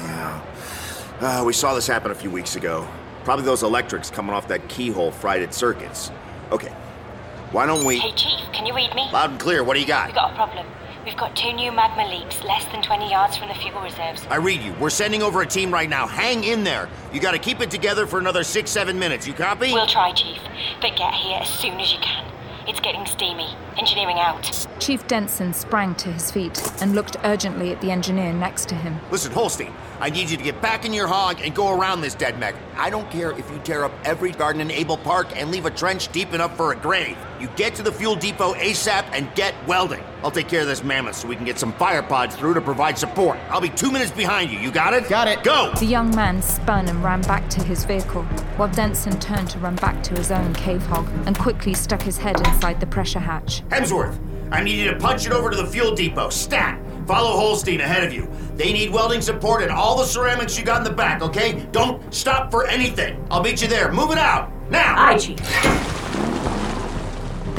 [1.22, 1.40] yeah.
[1.40, 2.86] Uh, we saw this happen a few weeks ago.
[3.24, 6.12] Probably those electrics coming off that keyhole fried its circuits.
[6.52, 6.74] Okay.
[7.52, 8.00] Why don't we.
[8.00, 9.08] Hey, Chief, can you read me?
[9.14, 10.08] Loud and clear, what do you got?
[10.08, 10.68] We've got a problem.
[11.06, 14.28] We've got two new magma leaks, less than 20 yards from the fuel reserves.
[14.30, 14.74] I read you.
[14.82, 16.06] We're sending over a team right now.
[16.08, 16.90] Hang in there.
[17.14, 19.26] You gotta keep it together for another six, seven minutes.
[19.26, 19.72] You copy?
[19.72, 20.40] We'll try, Chief,
[20.82, 22.29] but get here as soon as you can.
[22.70, 23.48] It's getting steamy.
[23.80, 24.68] Engineering out.
[24.78, 29.00] Chief Denson sprang to his feet and looked urgently at the engineer next to him.
[29.10, 32.14] Listen, Holstein, I need you to get back in your hog and go around this
[32.14, 32.54] dead mech.
[32.78, 35.72] I don't care if you tear up every garden in Abel Park and leave a
[35.72, 37.18] trench deep enough for a grave.
[37.40, 40.04] You get to the fuel depot ASAP and get welding.
[40.24, 42.62] I'll take care of this mammoth so we can get some fire pods through to
[42.62, 43.38] provide support.
[43.50, 44.60] I'll be two minutes behind you.
[44.60, 45.08] You got it?
[45.08, 45.44] Got it.
[45.44, 45.72] Go!
[45.80, 48.24] The young man spun and ran back to his vehicle,
[48.58, 52.18] while Denson turned to run back to his own cave hog and quickly stuck his
[52.18, 53.64] head inside the pressure hatch.
[53.70, 54.18] Hemsworth,
[54.52, 56.30] I need you to punch it over to the fuel depot.
[56.30, 56.82] Stat!
[57.08, 58.30] Follow Holstein ahead of you.
[58.56, 61.66] They need welding support and all the ceramics you got in the back, okay?
[61.72, 63.26] Don't stop for anything.
[63.32, 63.92] I'll meet you there.
[63.92, 64.52] Move it out!
[64.70, 64.96] Now!
[64.98, 65.99] Aye, Chief.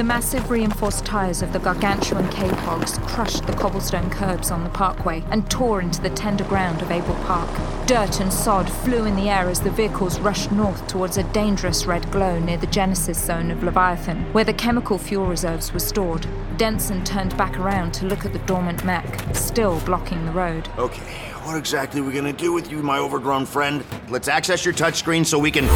[0.01, 4.71] The massive reinforced tires of the gargantuan cave hogs crushed the cobblestone curbs on the
[4.71, 7.51] parkway and tore into the tender ground of Abel Park.
[7.87, 11.85] Dirt and sod flew in the air as the vehicles rushed north towards a dangerous
[11.85, 16.27] red glow near the genesis zone of Leviathan, where the chemical fuel reserves were stored.
[16.57, 20.67] Denson turned back around to look at the dormant mech, still blocking the road.
[20.79, 21.03] Okay,
[21.45, 23.85] what exactly are we gonna do with you, my overgrown friend?
[24.09, 25.69] Let's access your touchscreen so we can.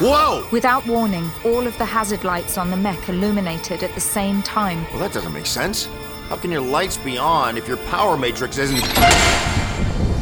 [0.00, 0.46] Whoa!
[0.50, 4.86] Without warning, all of the hazard lights on the mech illuminated at the same time.
[4.92, 5.90] Well, that doesn't make sense.
[6.30, 8.80] How can your lights be on if your power matrix isn't.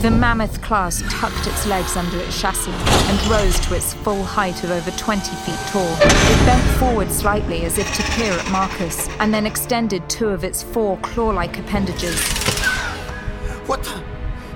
[0.02, 4.64] The mammoth class tucked its legs under its chassis and rose to its full height
[4.64, 5.96] of over 20 feet tall.
[6.00, 10.42] It bent forward slightly as if to peer at Marcus, and then extended two of
[10.42, 12.20] its four claw like appendages.
[13.68, 14.02] What the?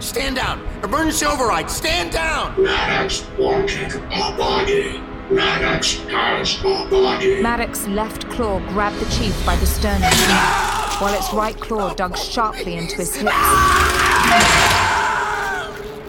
[0.01, 0.67] Stand down!
[0.83, 1.71] Emergency override!
[1.71, 2.61] Stand down!
[2.61, 5.01] Maddox wanted a body.
[5.31, 6.57] Maddox has
[6.91, 7.41] body.
[7.41, 10.11] Maddox's left claw grabbed the chief by the sternum,
[11.01, 13.33] while its right claw dug sharply into his hips.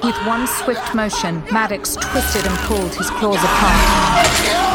[0.03, 4.73] With one swift motion, Maddox twisted and pulled his claws apart.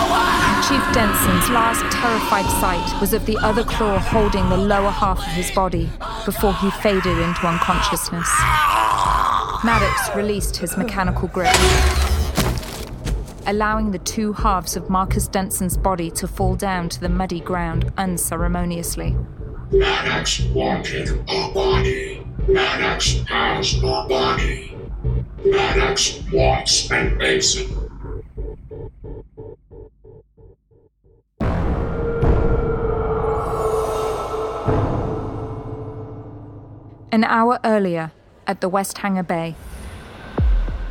[0.67, 5.33] Chief Denson's last terrified sight was of the other claw holding the lower half of
[5.33, 5.91] his body
[6.25, 8.29] before he faded into unconsciousness.
[9.65, 11.55] Maddox released his mechanical grip,
[13.49, 17.91] allowing the two halves of Marcus Denson's body to fall down to the muddy ground
[17.97, 19.17] unceremoniously.
[19.73, 22.27] Maddox wanted a body.
[22.47, 24.77] Maddox has a body.
[25.43, 27.69] Maddox wants an exit.
[37.11, 38.13] An hour earlier,
[38.47, 39.57] at the West Hangar Bay,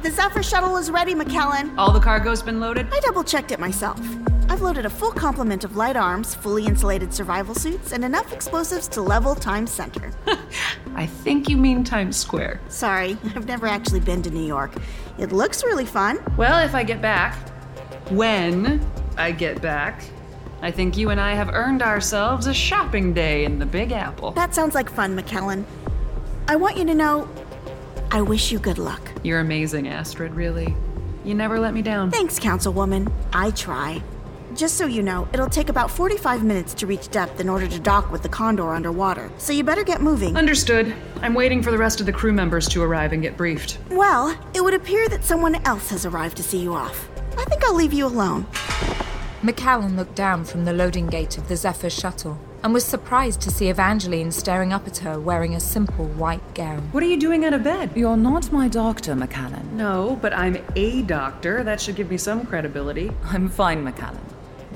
[0.07, 1.77] The Zephyr shuttle is ready, McCallan.
[1.77, 2.87] All the cargo's been loaded?
[2.93, 3.99] I double checked it myself.
[4.47, 8.87] I've loaded a full complement of light arms, fully insulated survival suits, and enough explosives
[8.87, 10.13] to level Times Center.
[10.95, 12.61] I think you mean Times Square.
[12.69, 14.71] Sorry, I've never actually been to New York.
[15.17, 16.23] It looks really fun.
[16.37, 17.35] Well, if I get back,
[18.09, 20.05] when I get back,
[20.61, 24.31] I think you and I have earned ourselves a shopping day in the Big Apple.
[24.31, 25.65] That sounds like fun, McCallan.
[26.47, 27.27] I want you to know
[28.11, 29.01] I wish you good luck.
[29.23, 30.75] You're amazing, Astrid, really.
[31.25, 32.09] You never let me down.
[32.09, 33.11] Thanks, Councilwoman.
[33.33, 34.01] I try.
[34.55, 37.79] Just so you know, it'll take about 45 minutes to reach depth in order to
[37.79, 40.35] dock with the Condor underwater, so you better get moving.
[40.37, 40.95] Understood.
[41.21, 43.77] I'm waiting for the rest of the crew members to arrive and get briefed.
[43.91, 47.09] Well, it would appear that someone else has arrived to see you off.
[47.37, 48.47] I think I'll leave you alone.
[49.43, 53.51] McCallan looked down from the loading gate of the Zephyr shuttle and was surprised to
[53.51, 56.81] see Evangeline staring up at her wearing a simple white gown.
[56.91, 57.91] What are you doing out of bed?
[57.95, 59.73] You're not my doctor, McCallan.
[59.73, 61.63] No, but I'm a doctor.
[61.63, 63.11] That should give me some credibility.
[63.25, 64.17] I'm fine, McCallan.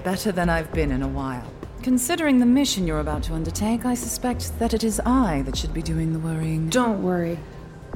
[0.04, 1.52] Better than I've been in a while.
[1.82, 5.74] Considering the mission you're about to undertake, I suspect that it is I that should
[5.74, 6.70] be doing the worrying.
[6.70, 7.40] Don't worry.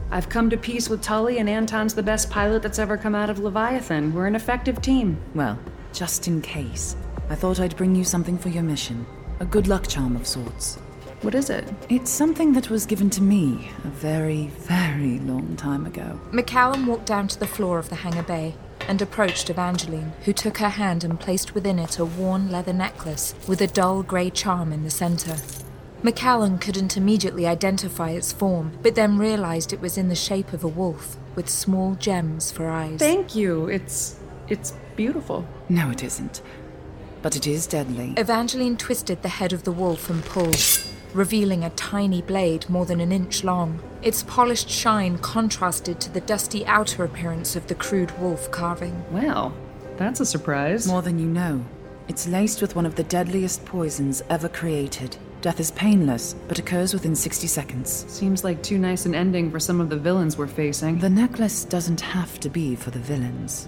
[0.10, 3.30] I've come to peace with Tully, and Anton's the best pilot that's ever come out
[3.30, 4.13] of Leviathan.
[4.13, 5.19] We're an effective team.
[5.36, 5.60] Well,
[5.95, 6.95] just in case,
[7.29, 9.05] I thought I'd bring you something for your mission.
[9.39, 10.75] A good luck charm of sorts.
[11.21, 11.65] What is it?
[11.89, 16.19] It's something that was given to me a very, very long time ago.
[16.31, 18.55] McCallan walked down to the floor of the hangar bay
[18.88, 23.34] and approached Evangeline, who took her hand and placed within it a worn leather necklace
[23.47, 25.38] with a dull grey charm in the center.
[26.03, 30.63] McCallan couldn't immediately identify its form, but then realized it was in the shape of
[30.63, 32.99] a wolf with small gems for eyes.
[32.99, 33.67] Thank you.
[33.67, 34.19] It's.
[34.47, 35.45] It's beautiful.
[35.69, 36.41] No, it isn't.
[37.21, 38.13] But it is deadly.
[38.17, 40.62] Evangeline twisted the head of the wolf and pulled,
[41.13, 43.81] revealing a tiny blade more than an inch long.
[44.01, 49.03] Its polished shine contrasted to the dusty outer appearance of the crude wolf carving.
[49.12, 49.53] Well,
[49.97, 50.88] that's a surprise.
[50.88, 51.65] More than you know.
[52.08, 55.17] It's laced with one of the deadliest poisons ever created.
[55.41, 58.05] Death is painless, but occurs within 60 seconds.
[58.08, 60.99] Seems like too nice an ending for some of the villains we're facing.
[60.99, 63.67] The necklace doesn't have to be for the villains.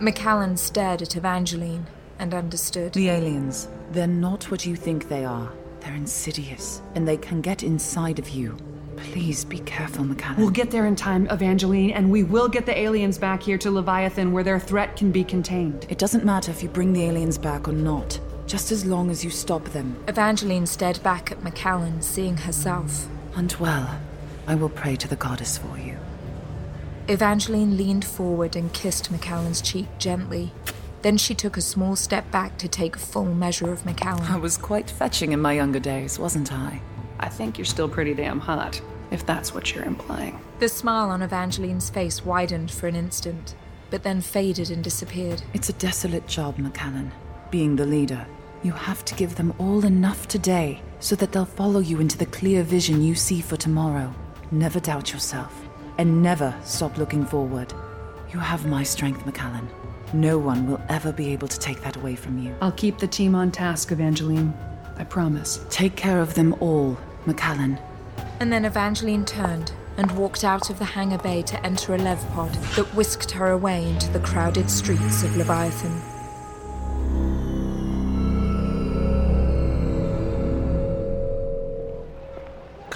[0.00, 1.86] McCallan stared at Evangeline
[2.20, 2.92] and understood.
[2.92, 5.52] The aliens, they're not what you think they are.
[5.80, 8.56] They're insidious, and they can get inside of you.
[8.96, 10.38] Please be careful, McCallan.
[10.38, 13.70] We'll get there in time, Evangeline, and we will get the aliens back here to
[13.70, 15.86] Leviathan where their threat can be contained.
[15.88, 19.24] It doesn't matter if you bring the aliens back or not, just as long as
[19.24, 19.96] you stop them.
[20.06, 23.08] Evangeline stared back at McCallan, seeing herself.
[23.32, 24.00] Hunt well.
[24.46, 25.96] I will pray to the goddess for you.
[27.10, 30.52] Evangeline leaned forward and kissed McCallan's cheek gently.
[31.00, 34.28] Then she took a small step back to take full measure of McCallan.
[34.28, 36.82] I was quite fetching in my younger days, wasn't I?
[37.18, 40.38] I think you're still pretty damn hot, if that's what you're implying.
[40.58, 43.54] The smile on Evangeline's face widened for an instant,
[43.88, 45.42] but then faded and disappeared.
[45.54, 47.10] It's a desolate job, McCallan.
[47.50, 48.26] Being the leader,
[48.62, 52.26] you have to give them all enough today so that they'll follow you into the
[52.26, 54.14] clear vision you see for tomorrow.
[54.50, 55.67] Never doubt yourself,
[55.98, 57.72] and never stop looking forward.
[58.32, 59.68] You have my strength, McCallan.
[60.12, 62.54] No one will ever be able to take that away from you.
[62.62, 64.54] I'll keep the team on task, Evangeline.
[64.96, 65.64] I promise.
[65.68, 67.78] Take care of them all, McCallan.
[68.40, 72.24] And then Evangeline turned and walked out of the hangar bay to enter a lev
[72.30, 76.17] pod that whisked her away into the crowded streets of Leviathan.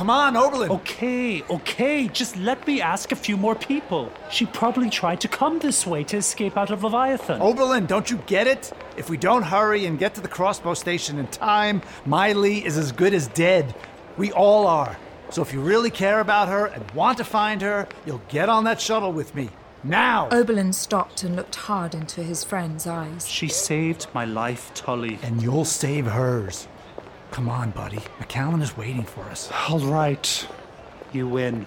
[0.02, 0.68] Come on, Oberlin.
[0.68, 4.12] Okay, okay, just let me ask a few more people.
[4.32, 7.40] She probably tried to come this way to escape out of Leviathan.
[7.40, 8.72] Oberlin, don't you get it?
[8.96, 12.90] If we don't hurry and get to the crossbow station in time, Miley is as
[12.90, 13.76] good as dead.
[14.16, 14.98] We all are.
[15.30, 18.64] So if you really care about her and want to find her, you'll get on
[18.64, 19.50] that shuttle with me.
[19.84, 20.28] Now!
[20.32, 23.28] Oberlin stopped and looked hard into his friend's eyes.
[23.28, 25.20] She saved my life, Tully.
[25.22, 26.66] And you'll save hers.
[27.32, 27.96] Come on, buddy.
[28.20, 29.50] McCallan is waiting for us.
[29.68, 30.46] All right.
[31.12, 31.66] You win.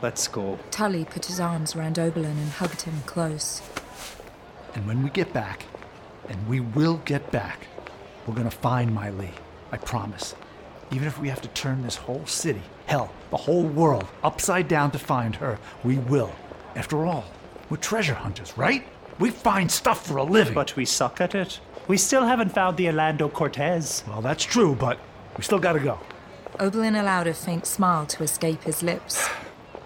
[0.00, 0.58] Let's go.
[0.70, 3.60] Tully put his arms around Oberlin and hugged him close.
[4.74, 5.66] And when we get back,
[6.28, 7.66] and we will get back,
[8.26, 9.30] we're gonna find Miley.
[9.72, 10.36] I promise.
[10.92, 14.92] Even if we have to turn this whole city, hell, the whole world, upside down
[14.92, 16.32] to find her, we will.
[16.76, 17.24] After all,
[17.68, 18.86] we're treasure hunters, right?
[19.18, 20.54] We find stuff for a living.
[20.54, 21.58] But we suck at it.
[21.86, 24.04] We still haven't found the Orlando Cortez.
[24.08, 24.98] Well, that's true, but
[25.36, 25.98] we still gotta go.
[26.58, 29.28] Oberlin allowed a faint smile to escape his lips.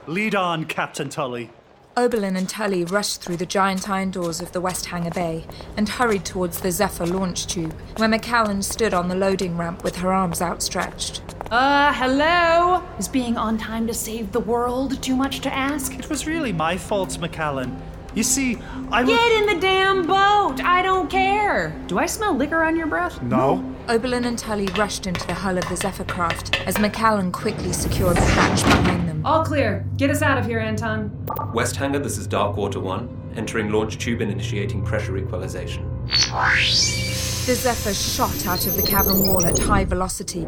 [0.07, 1.51] Lead on, Captain Tully.
[1.97, 5.45] Oberlin and Tully rushed through the giant iron doors of the West Hangar Bay
[5.77, 9.97] and hurried towards the Zephyr launch tube, where McCallan stood on the loading ramp with
[9.97, 11.23] her arms outstretched.
[11.51, 12.85] Uh, hello?
[13.01, 15.99] Is being on time to save the world too much to ask?
[15.99, 17.77] It was really my fault, McCallan.
[18.19, 18.59] You see,
[18.91, 19.17] I was.
[19.17, 20.61] Get in the damn boat!
[20.65, 21.81] I don't care!
[21.87, 23.23] Do I smell liquor on your breath?
[23.23, 23.65] No.
[23.87, 28.17] Oberlin and Tully rushed into the hull of the Zephyr craft as McCallan quickly secured
[28.17, 29.25] the hatch behind them.
[29.25, 29.87] All clear.
[29.97, 31.13] Get us out of here, Anton.
[31.55, 33.35] West Hangar, this is Darkwater 1.
[33.37, 35.89] Entering launch tube and initiating pressure equalization.
[36.09, 40.45] The Zephyr shot out of the cavern wall at high velocity,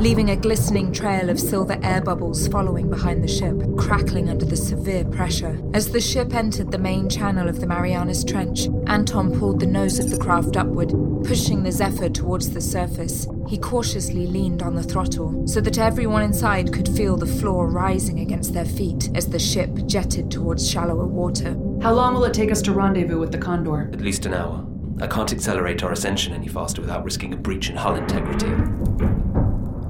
[0.00, 4.56] leaving a glistening trail of silver air bubbles following behind the ship, crackling under the
[4.56, 5.60] severe pressure.
[5.74, 9.98] As the ship entered the main channel of the Marianas Trench, Anton pulled the nose
[9.98, 10.88] of the craft upward,
[11.22, 13.28] pushing the Zephyr towards the surface.
[13.46, 18.20] He cautiously leaned on the throttle so that everyone inside could feel the floor rising
[18.20, 21.50] against their feet as the ship jetted towards shallower water.
[21.82, 23.90] How long will it take us to rendezvous with the Condor?
[23.92, 24.66] At least an hour.
[25.02, 28.48] I can't accelerate our ascension any faster without risking a breach in hull integrity.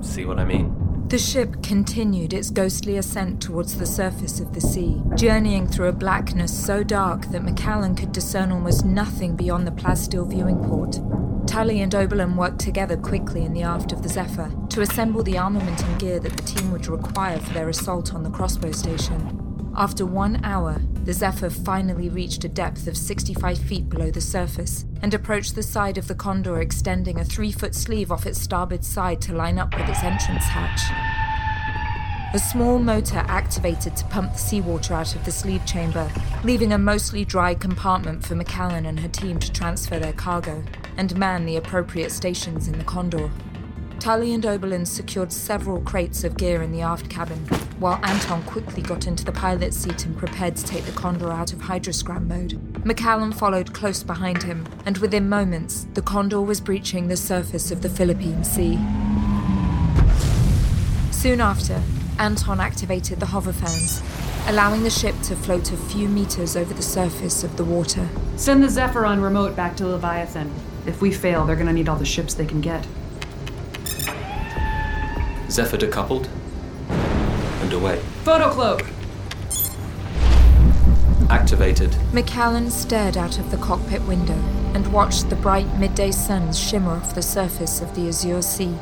[0.03, 1.07] See what I mean?
[1.09, 5.93] The ship continued its ghostly ascent towards the surface of the sea, journeying through a
[5.93, 11.01] blackness so dark that McCallan could discern almost nothing beyond the plasteel viewing port.
[11.49, 15.37] Tully and Oberlin worked together quickly in the aft of the Zephyr to assemble the
[15.37, 19.40] armament and gear that the team would require for their assault on the crossbow station.
[19.77, 24.85] After one hour, the Zephyr finally reached a depth of 65 feet below the surface
[25.01, 28.85] and approached the side of the Condor, extending a three foot sleeve off its starboard
[28.85, 30.81] side to line up with its entrance hatch.
[32.35, 36.11] A small motor activated to pump the seawater out of the sleeve chamber,
[36.45, 40.63] leaving a mostly dry compartment for McCallan and her team to transfer their cargo
[40.97, 43.31] and man the appropriate stations in the Condor.
[44.01, 47.37] Tully and Oberlin secured several crates of gear in the aft cabin,
[47.79, 51.53] while Anton quickly got into the pilot's seat and prepared to take the Condor out
[51.53, 52.53] of hydroscram mode.
[52.83, 57.83] McCallan followed close behind him, and within moments, the Condor was breaching the surface of
[57.83, 58.77] the Philippine Sea.
[61.13, 61.83] Soon after,
[62.19, 64.01] Anton activated the hover fans,
[64.47, 68.09] allowing the ship to float a few meters over the surface of the water.
[68.37, 70.51] Send the Zephyr on remote back to Leviathan.
[70.87, 72.87] If we fail, they're gonna need all the ships they can get.
[75.51, 76.29] Zephyr decoupled
[77.63, 78.01] and away.
[78.25, 78.87] Photo cloak!
[81.29, 81.91] Activated.
[82.13, 84.39] McCallan stared out of the cockpit window
[84.75, 88.77] and watched the bright midday suns shimmer off the surface of the azure sea.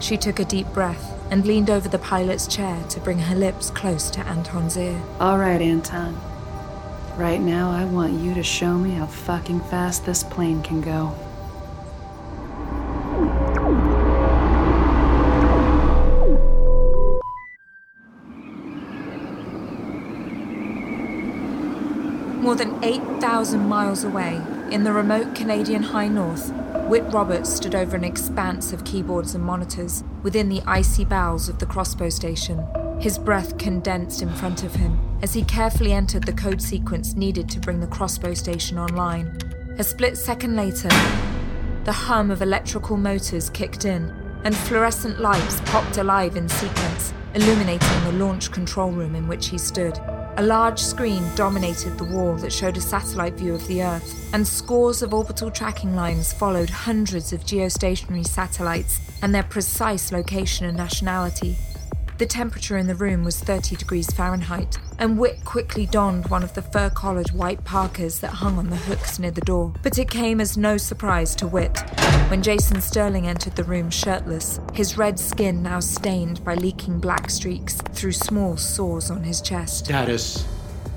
[0.00, 3.70] She took a deep breath and leaned over the pilot's chair to bring her lips
[3.70, 5.02] close to Anton's ear.
[5.20, 6.18] All right, Anton.
[7.16, 11.14] Right now, I want you to show me how fucking fast this plane can go.
[22.46, 24.40] More than 8,000 miles away,
[24.70, 26.52] in the remote Canadian high north,
[26.88, 31.58] Whit Roberts stood over an expanse of keyboards and monitors within the icy bowels of
[31.58, 32.64] the crossbow station.
[33.00, 37.48] His breath condensed in front of him as he carefully entered the code sequence needed
[37.48, 39.36] to bring the crossbow station online.
[39.80, 40.90] A split second later,
[41.82, 48.04] the hum of electrical motors kicked in, and fluorescent lights popped alive in sequence, illuminating
[48.04, 49.98] the launch control room in which he stood.
[50.38, 54.46] A large screen dominated the wall that showed a satellite view of the Earth, and
[54.46, 60.76] scores of orbital tracking lines followed hundreds of geostationary satellites and their precise location and
[60.76, 61.56] nationality.
[62.18, 66.54] The temperature in the room was 30 degrees Fahrenheit, and Whit quickly donned one of
[66.54, 69.74] the fur collared white parkas that hung on the hooks near the door.
[69.82, 71.78] But it came as no surprise to Whit
[72.28, 77.28] when Jason Sterling entered the room shirtless, his red skin now stained by leaking black
[77.30, 79.84] streaks through small sores on his chest.
[79.84, 80.46] Status.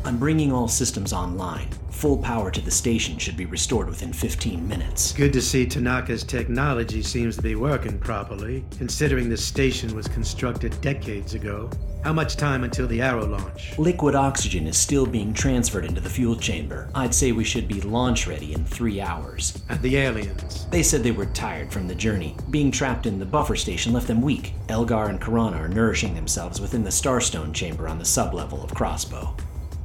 [0.05, 1.67] I'm bringing all systems online.
[1.99, 5.11] Full power to the station should be restored within 15 minutes.
[5.11, 10.79] Good to see Tanaka's technology seems to be working properly, considering the station was constructed
[10.79, 11.69] decades ago.
[12.01, 13.77] How much time until the Arrow launch?
[13.77, 16.89] Liquid oxygen is still being transferred into the fuel chamber.
[16.95, 19.61] I'd say we should be launch ready in three hours.
[19.67, 20.67] And the aliens?
[20.67, 22.37] They said they were tired from the journey.
[22.49, 24.53] Being trapped in the buffer station left them weak.
[24.69, 29.35] Elgar and Karana are nourishing themselves within the Starstone chamber on the sublevel of Crossbow.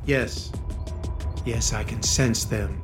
[0.07, 0.53] Yes.
[1.45, 2.81] Yes, I can sense them.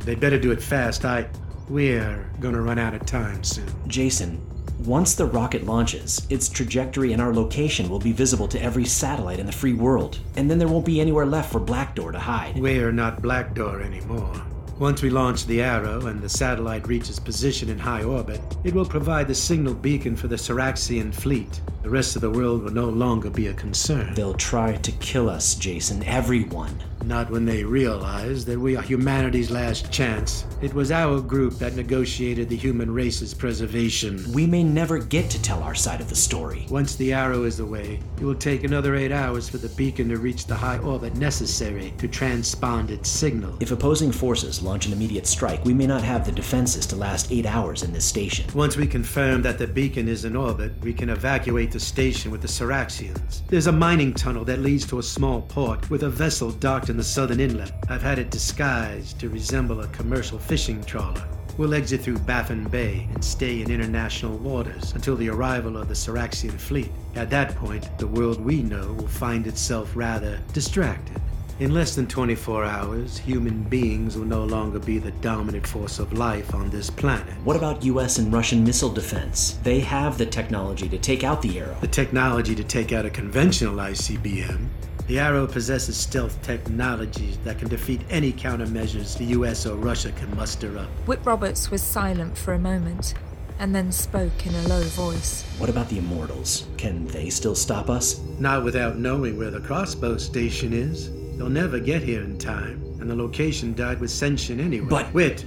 [0.00, 1.04] They better do it fast.
[1.04, 1.28] I.
[1.68, 3.68] We're gonna run out of time soon.
[3.88, 4.40] Jason,
[4.86, 9.38] once the rocket launches, its trajectory and our location will be visible to every satellite
[9.38, 12.18] in the free world, and then there won't be anywhere left for Black Door to
[12.18, 12.56] hide.
[12.56, 14.32] We're not Black Door anymore.
[14.78, 18.84] Once we launch the Arrow and the satellite reaches position in high orbit, it will
[18.84, 21.60] provide the signal beacon for the Saraxian fleet.
[21.82, 24.14] The rest of the world will no longer be a concern.
[24.14, 26.04] They'll try to kill us, Jason.
[26.04, 26.78] Everyone.
[27.04, 30.44] Not when they realize that we are humanity's last chance.
[30.60, 34.22] It was our group that negotiated the human race's preservation.
[34.32, 36.66] We may never get to tell our side of the story.
[36.68, 40.18] Once the arrow is away, it will take another eight hours for the beacon to
[40.18, 43.56] reach the high orbit necessary to transpond its signal.
[43.60, 47.32] If opposing forces launch an immediate strike, we may not have the defenses to last
[47.32, 48.44] eight hours in this station.
[48.54, 52.42] Once we confirm that the beacon is in orbit, we can evacuate the station with
[52.42, 53.46] the Saraxians.
[53.48, 56.98] There's a mining tunnel that leads to a small port with a vessel docked in
[56.98, 57.72] the southern inlet.
[57.88, 61.24] I've had it disguised to resemble a commercial fishing trawler.
[61.56, 65.94] We'll exit through Baffin Bay and stay in international waters until the arrival of the
[65.94, 66.92] Saraxian fleet.
[67.16, 71.20] At that point, the world we know will find itself rather distracted.
[71.60, 76.12] In less than 24 hours, human beings will no longer be the dominant force of
[76.12, 77.34] life on this planet.
[77.42, 79.58] What about US and Russian missile defense?
[79.64, 81.76] They have the technology to take out the Arrow.
[81.80, 84.68] The technology to take out a conventional ICBM.
[85.08, 90.32] The Arrow possesses stealth technologies that can defeat any countermeasures the US or Russia can
[90.36, 90.88] muster up.
[91.08, 93.14] Whit Roberts was silent for a moment
[93.58, 95.42] and then spoke in a low voice.
[95.58, 96.68] What about the Immortals?
[96.76, 98.20] Can they still stop us?
[98.38, 101.10] Not without knowing where the crossbow station is.
[101.38, 104.88] They'll never get here in time, and the location died with Senshin anyway.
[104.90, 105.44] But- Whit,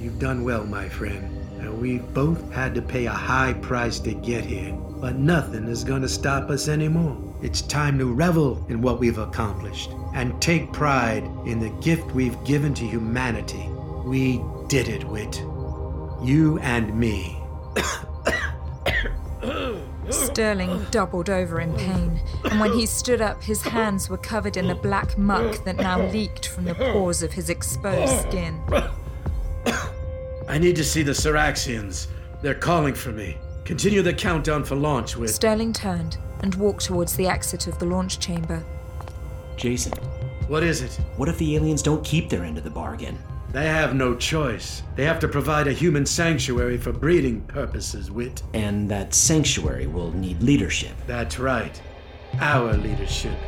[0.00, 1.28] you've done well, my friend.
[1.60, 4.72] And we've both had to pay a high price to get here.
[5.00, 7.16] But nothing is gonna stop us anymore.
[7.42, 12.42] It's time to revel in what we've accomplished and take pride in the gift we've
[12.44, 13.68] given to humanity.
[14.06, 15.36] We did it, Whit.
[16.24, 17.36] You and me.
[20.10, 24.66] Sterling doubled over in pain, and when he stood up, his hands were covered in
[24.66, 28.60] the black muck that now leaked from the pores of his exposed skin.
[30.48, 32.06] I need to see the Saraxians.
[32.42, 33.36] They're calling for me.
[33.64, 35.30] Continue the countdown for launch with.
[35.30, 38.64] Sterling turned and walked towards the exit of the launch chamber.
[39.56, 39.92] Jason,
[40.46, 40.98] What is it?
[41.16, 43.18] what if the aliens don't keep their end of the bargain?
[43.50, 44.82] They have no choice.
[44.94, 48.42] They have to provide a human sanctuary for breeding purposes, Whit.
[48.52, 50.92] And that sanctuary will need leadership.
[51.06, 51.80] That's right.
[52.40, 53.38] Our leadership.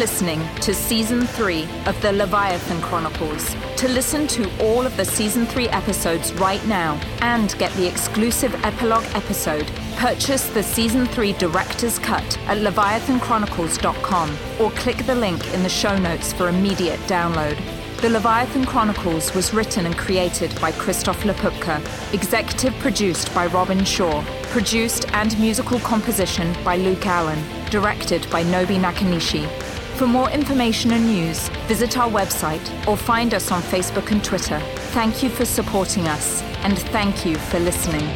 [0.00, 3.54] Listening to Season 3 of the Leviathan Chronicles.
[3.76, 8.54] To listen to all of the Season 3 episodes right now and get the exclusive
[8.64, 15.62] epilogue episode, purchase the Season 3 Director's Cut at leviathanchronicles.com or click the link in
[15.62, 17.60] the show notes for immediate download.
[18.00, 21.78] The Leviathan Chronicles was written and created by Christof Laputka,
[22.14, 28.80] executive produced by Robin Shaw, produced and musical composition by Luke Allen, directed by Nobi
[28.80, 29.69] Nakanishi.
[30.00, 34.58] For more information and news, visit our website or find us on Facebook and Twitter.
[34.94, 38.06] Thank you for supporting us, and thank you for listening.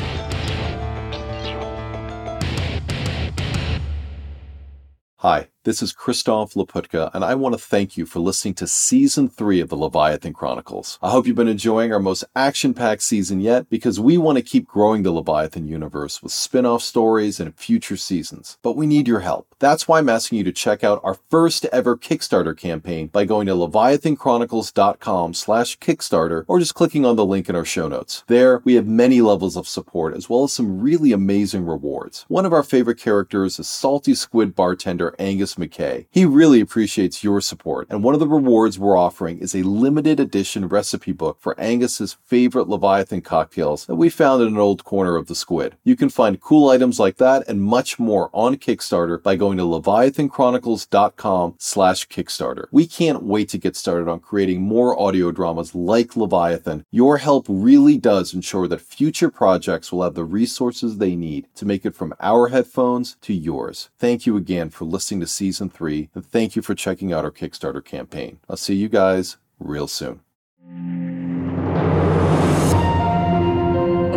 [5.18, 9.30] Hi, this is Christof Laputka, and I want to thank you for listening to Season
[9.30, 10.98] 3 of the Leviathan Chronicles.
[11.02, 14.42] I hope you've been enjoying our most action packed season yet because we want to
[14.42, 18.58] keep growing the Leviathan universe with spin off stories and future seasons.
[18.60, 19.54] But we need your help.
[19.58, 23.46] That's why I'm asking you to check out our first ever Kickstarter campaign by going
[23.46, 28.22] to leviathanchronicles.com slash Kickstarter or just clicking on the link in our show notes.
[28.26, 32.26] There, we have many levels of support as well as some really amazing rewards.
[32.28, 36.06] One of our favorite characters is Salty Squid bartender Angus McKay.
[36.10, 40.20] He really appreciates your support, and one of the rewards we're offering is a limited
[40.20, 45.16] edition recipe book for Angus's favorite Leviathan cocktails that we found in an old corner
[45.16, 45.76] of the squid.
[45.84, 49.64] You can find cool items like that and much more on Kickstarter by going to
[49.64, 52.66] leviathanchronicles.com slash Kickstarter.
[52.70, 56.84] We can't wait to get started on creating more audio dramas like Leviathan.
[56.90, 61.66] Your help really does ensure that future projects will have the resources they need to
[61.66, 63.90] make it from our headphones to yours.
[63.98, 67.30] Thank you again for listening to season three, and thank you for checking out our
[67.30, 68.38] Kickstarter campaign.
[68.48, 70.20] I'll see you guys real soon.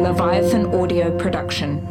[0.02, 1.86] Leviathan audio production.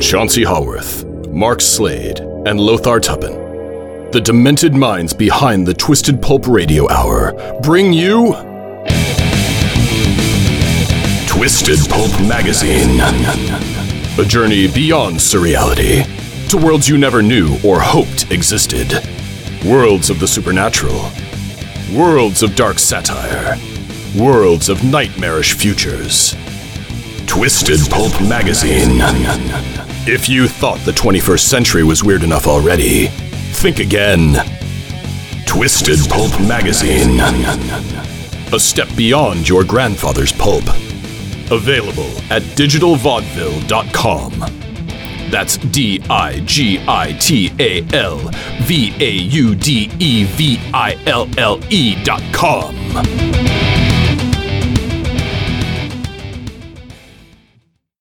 [0.00, 4.12] Chauncey Haworth, Mark Slade, and Lothar Tuppen.
[4.12, 8.32] The demented minds behind the Twisted Pulp Radio Hour bring you
[11.26, 13.75] Twisted Pulp Magazine.
[14.18, 16.04] A journey beyond surreality
[16.48, 18.90] to worlds you never knew or hoped existed.
[19.64, 21.10] Worlds of the supernatural,
[21.94, 23.56] Worlds of dark satire.
[24.18, 26.34] Worlds of nightmarish futures.
[27.26, 28.98] Twisted Pulp Magazine.
[30.08, 33.06] If you thought the 21st century was weird enough already,
[33.52, 34.34] think again.
[35.46, 37.20] Twisted Pulp Magazine.
[38.52, 40.64] A step beyond your grandfather's pulp.
[41.50, 44.32] Available at digitalvaudeville.com.
[45.30, 48.18] That's D I G I T A L
[48.62, 49.90] V A U D
[50.24, 51.60] V I L L
[52.04, 53.55] dot com.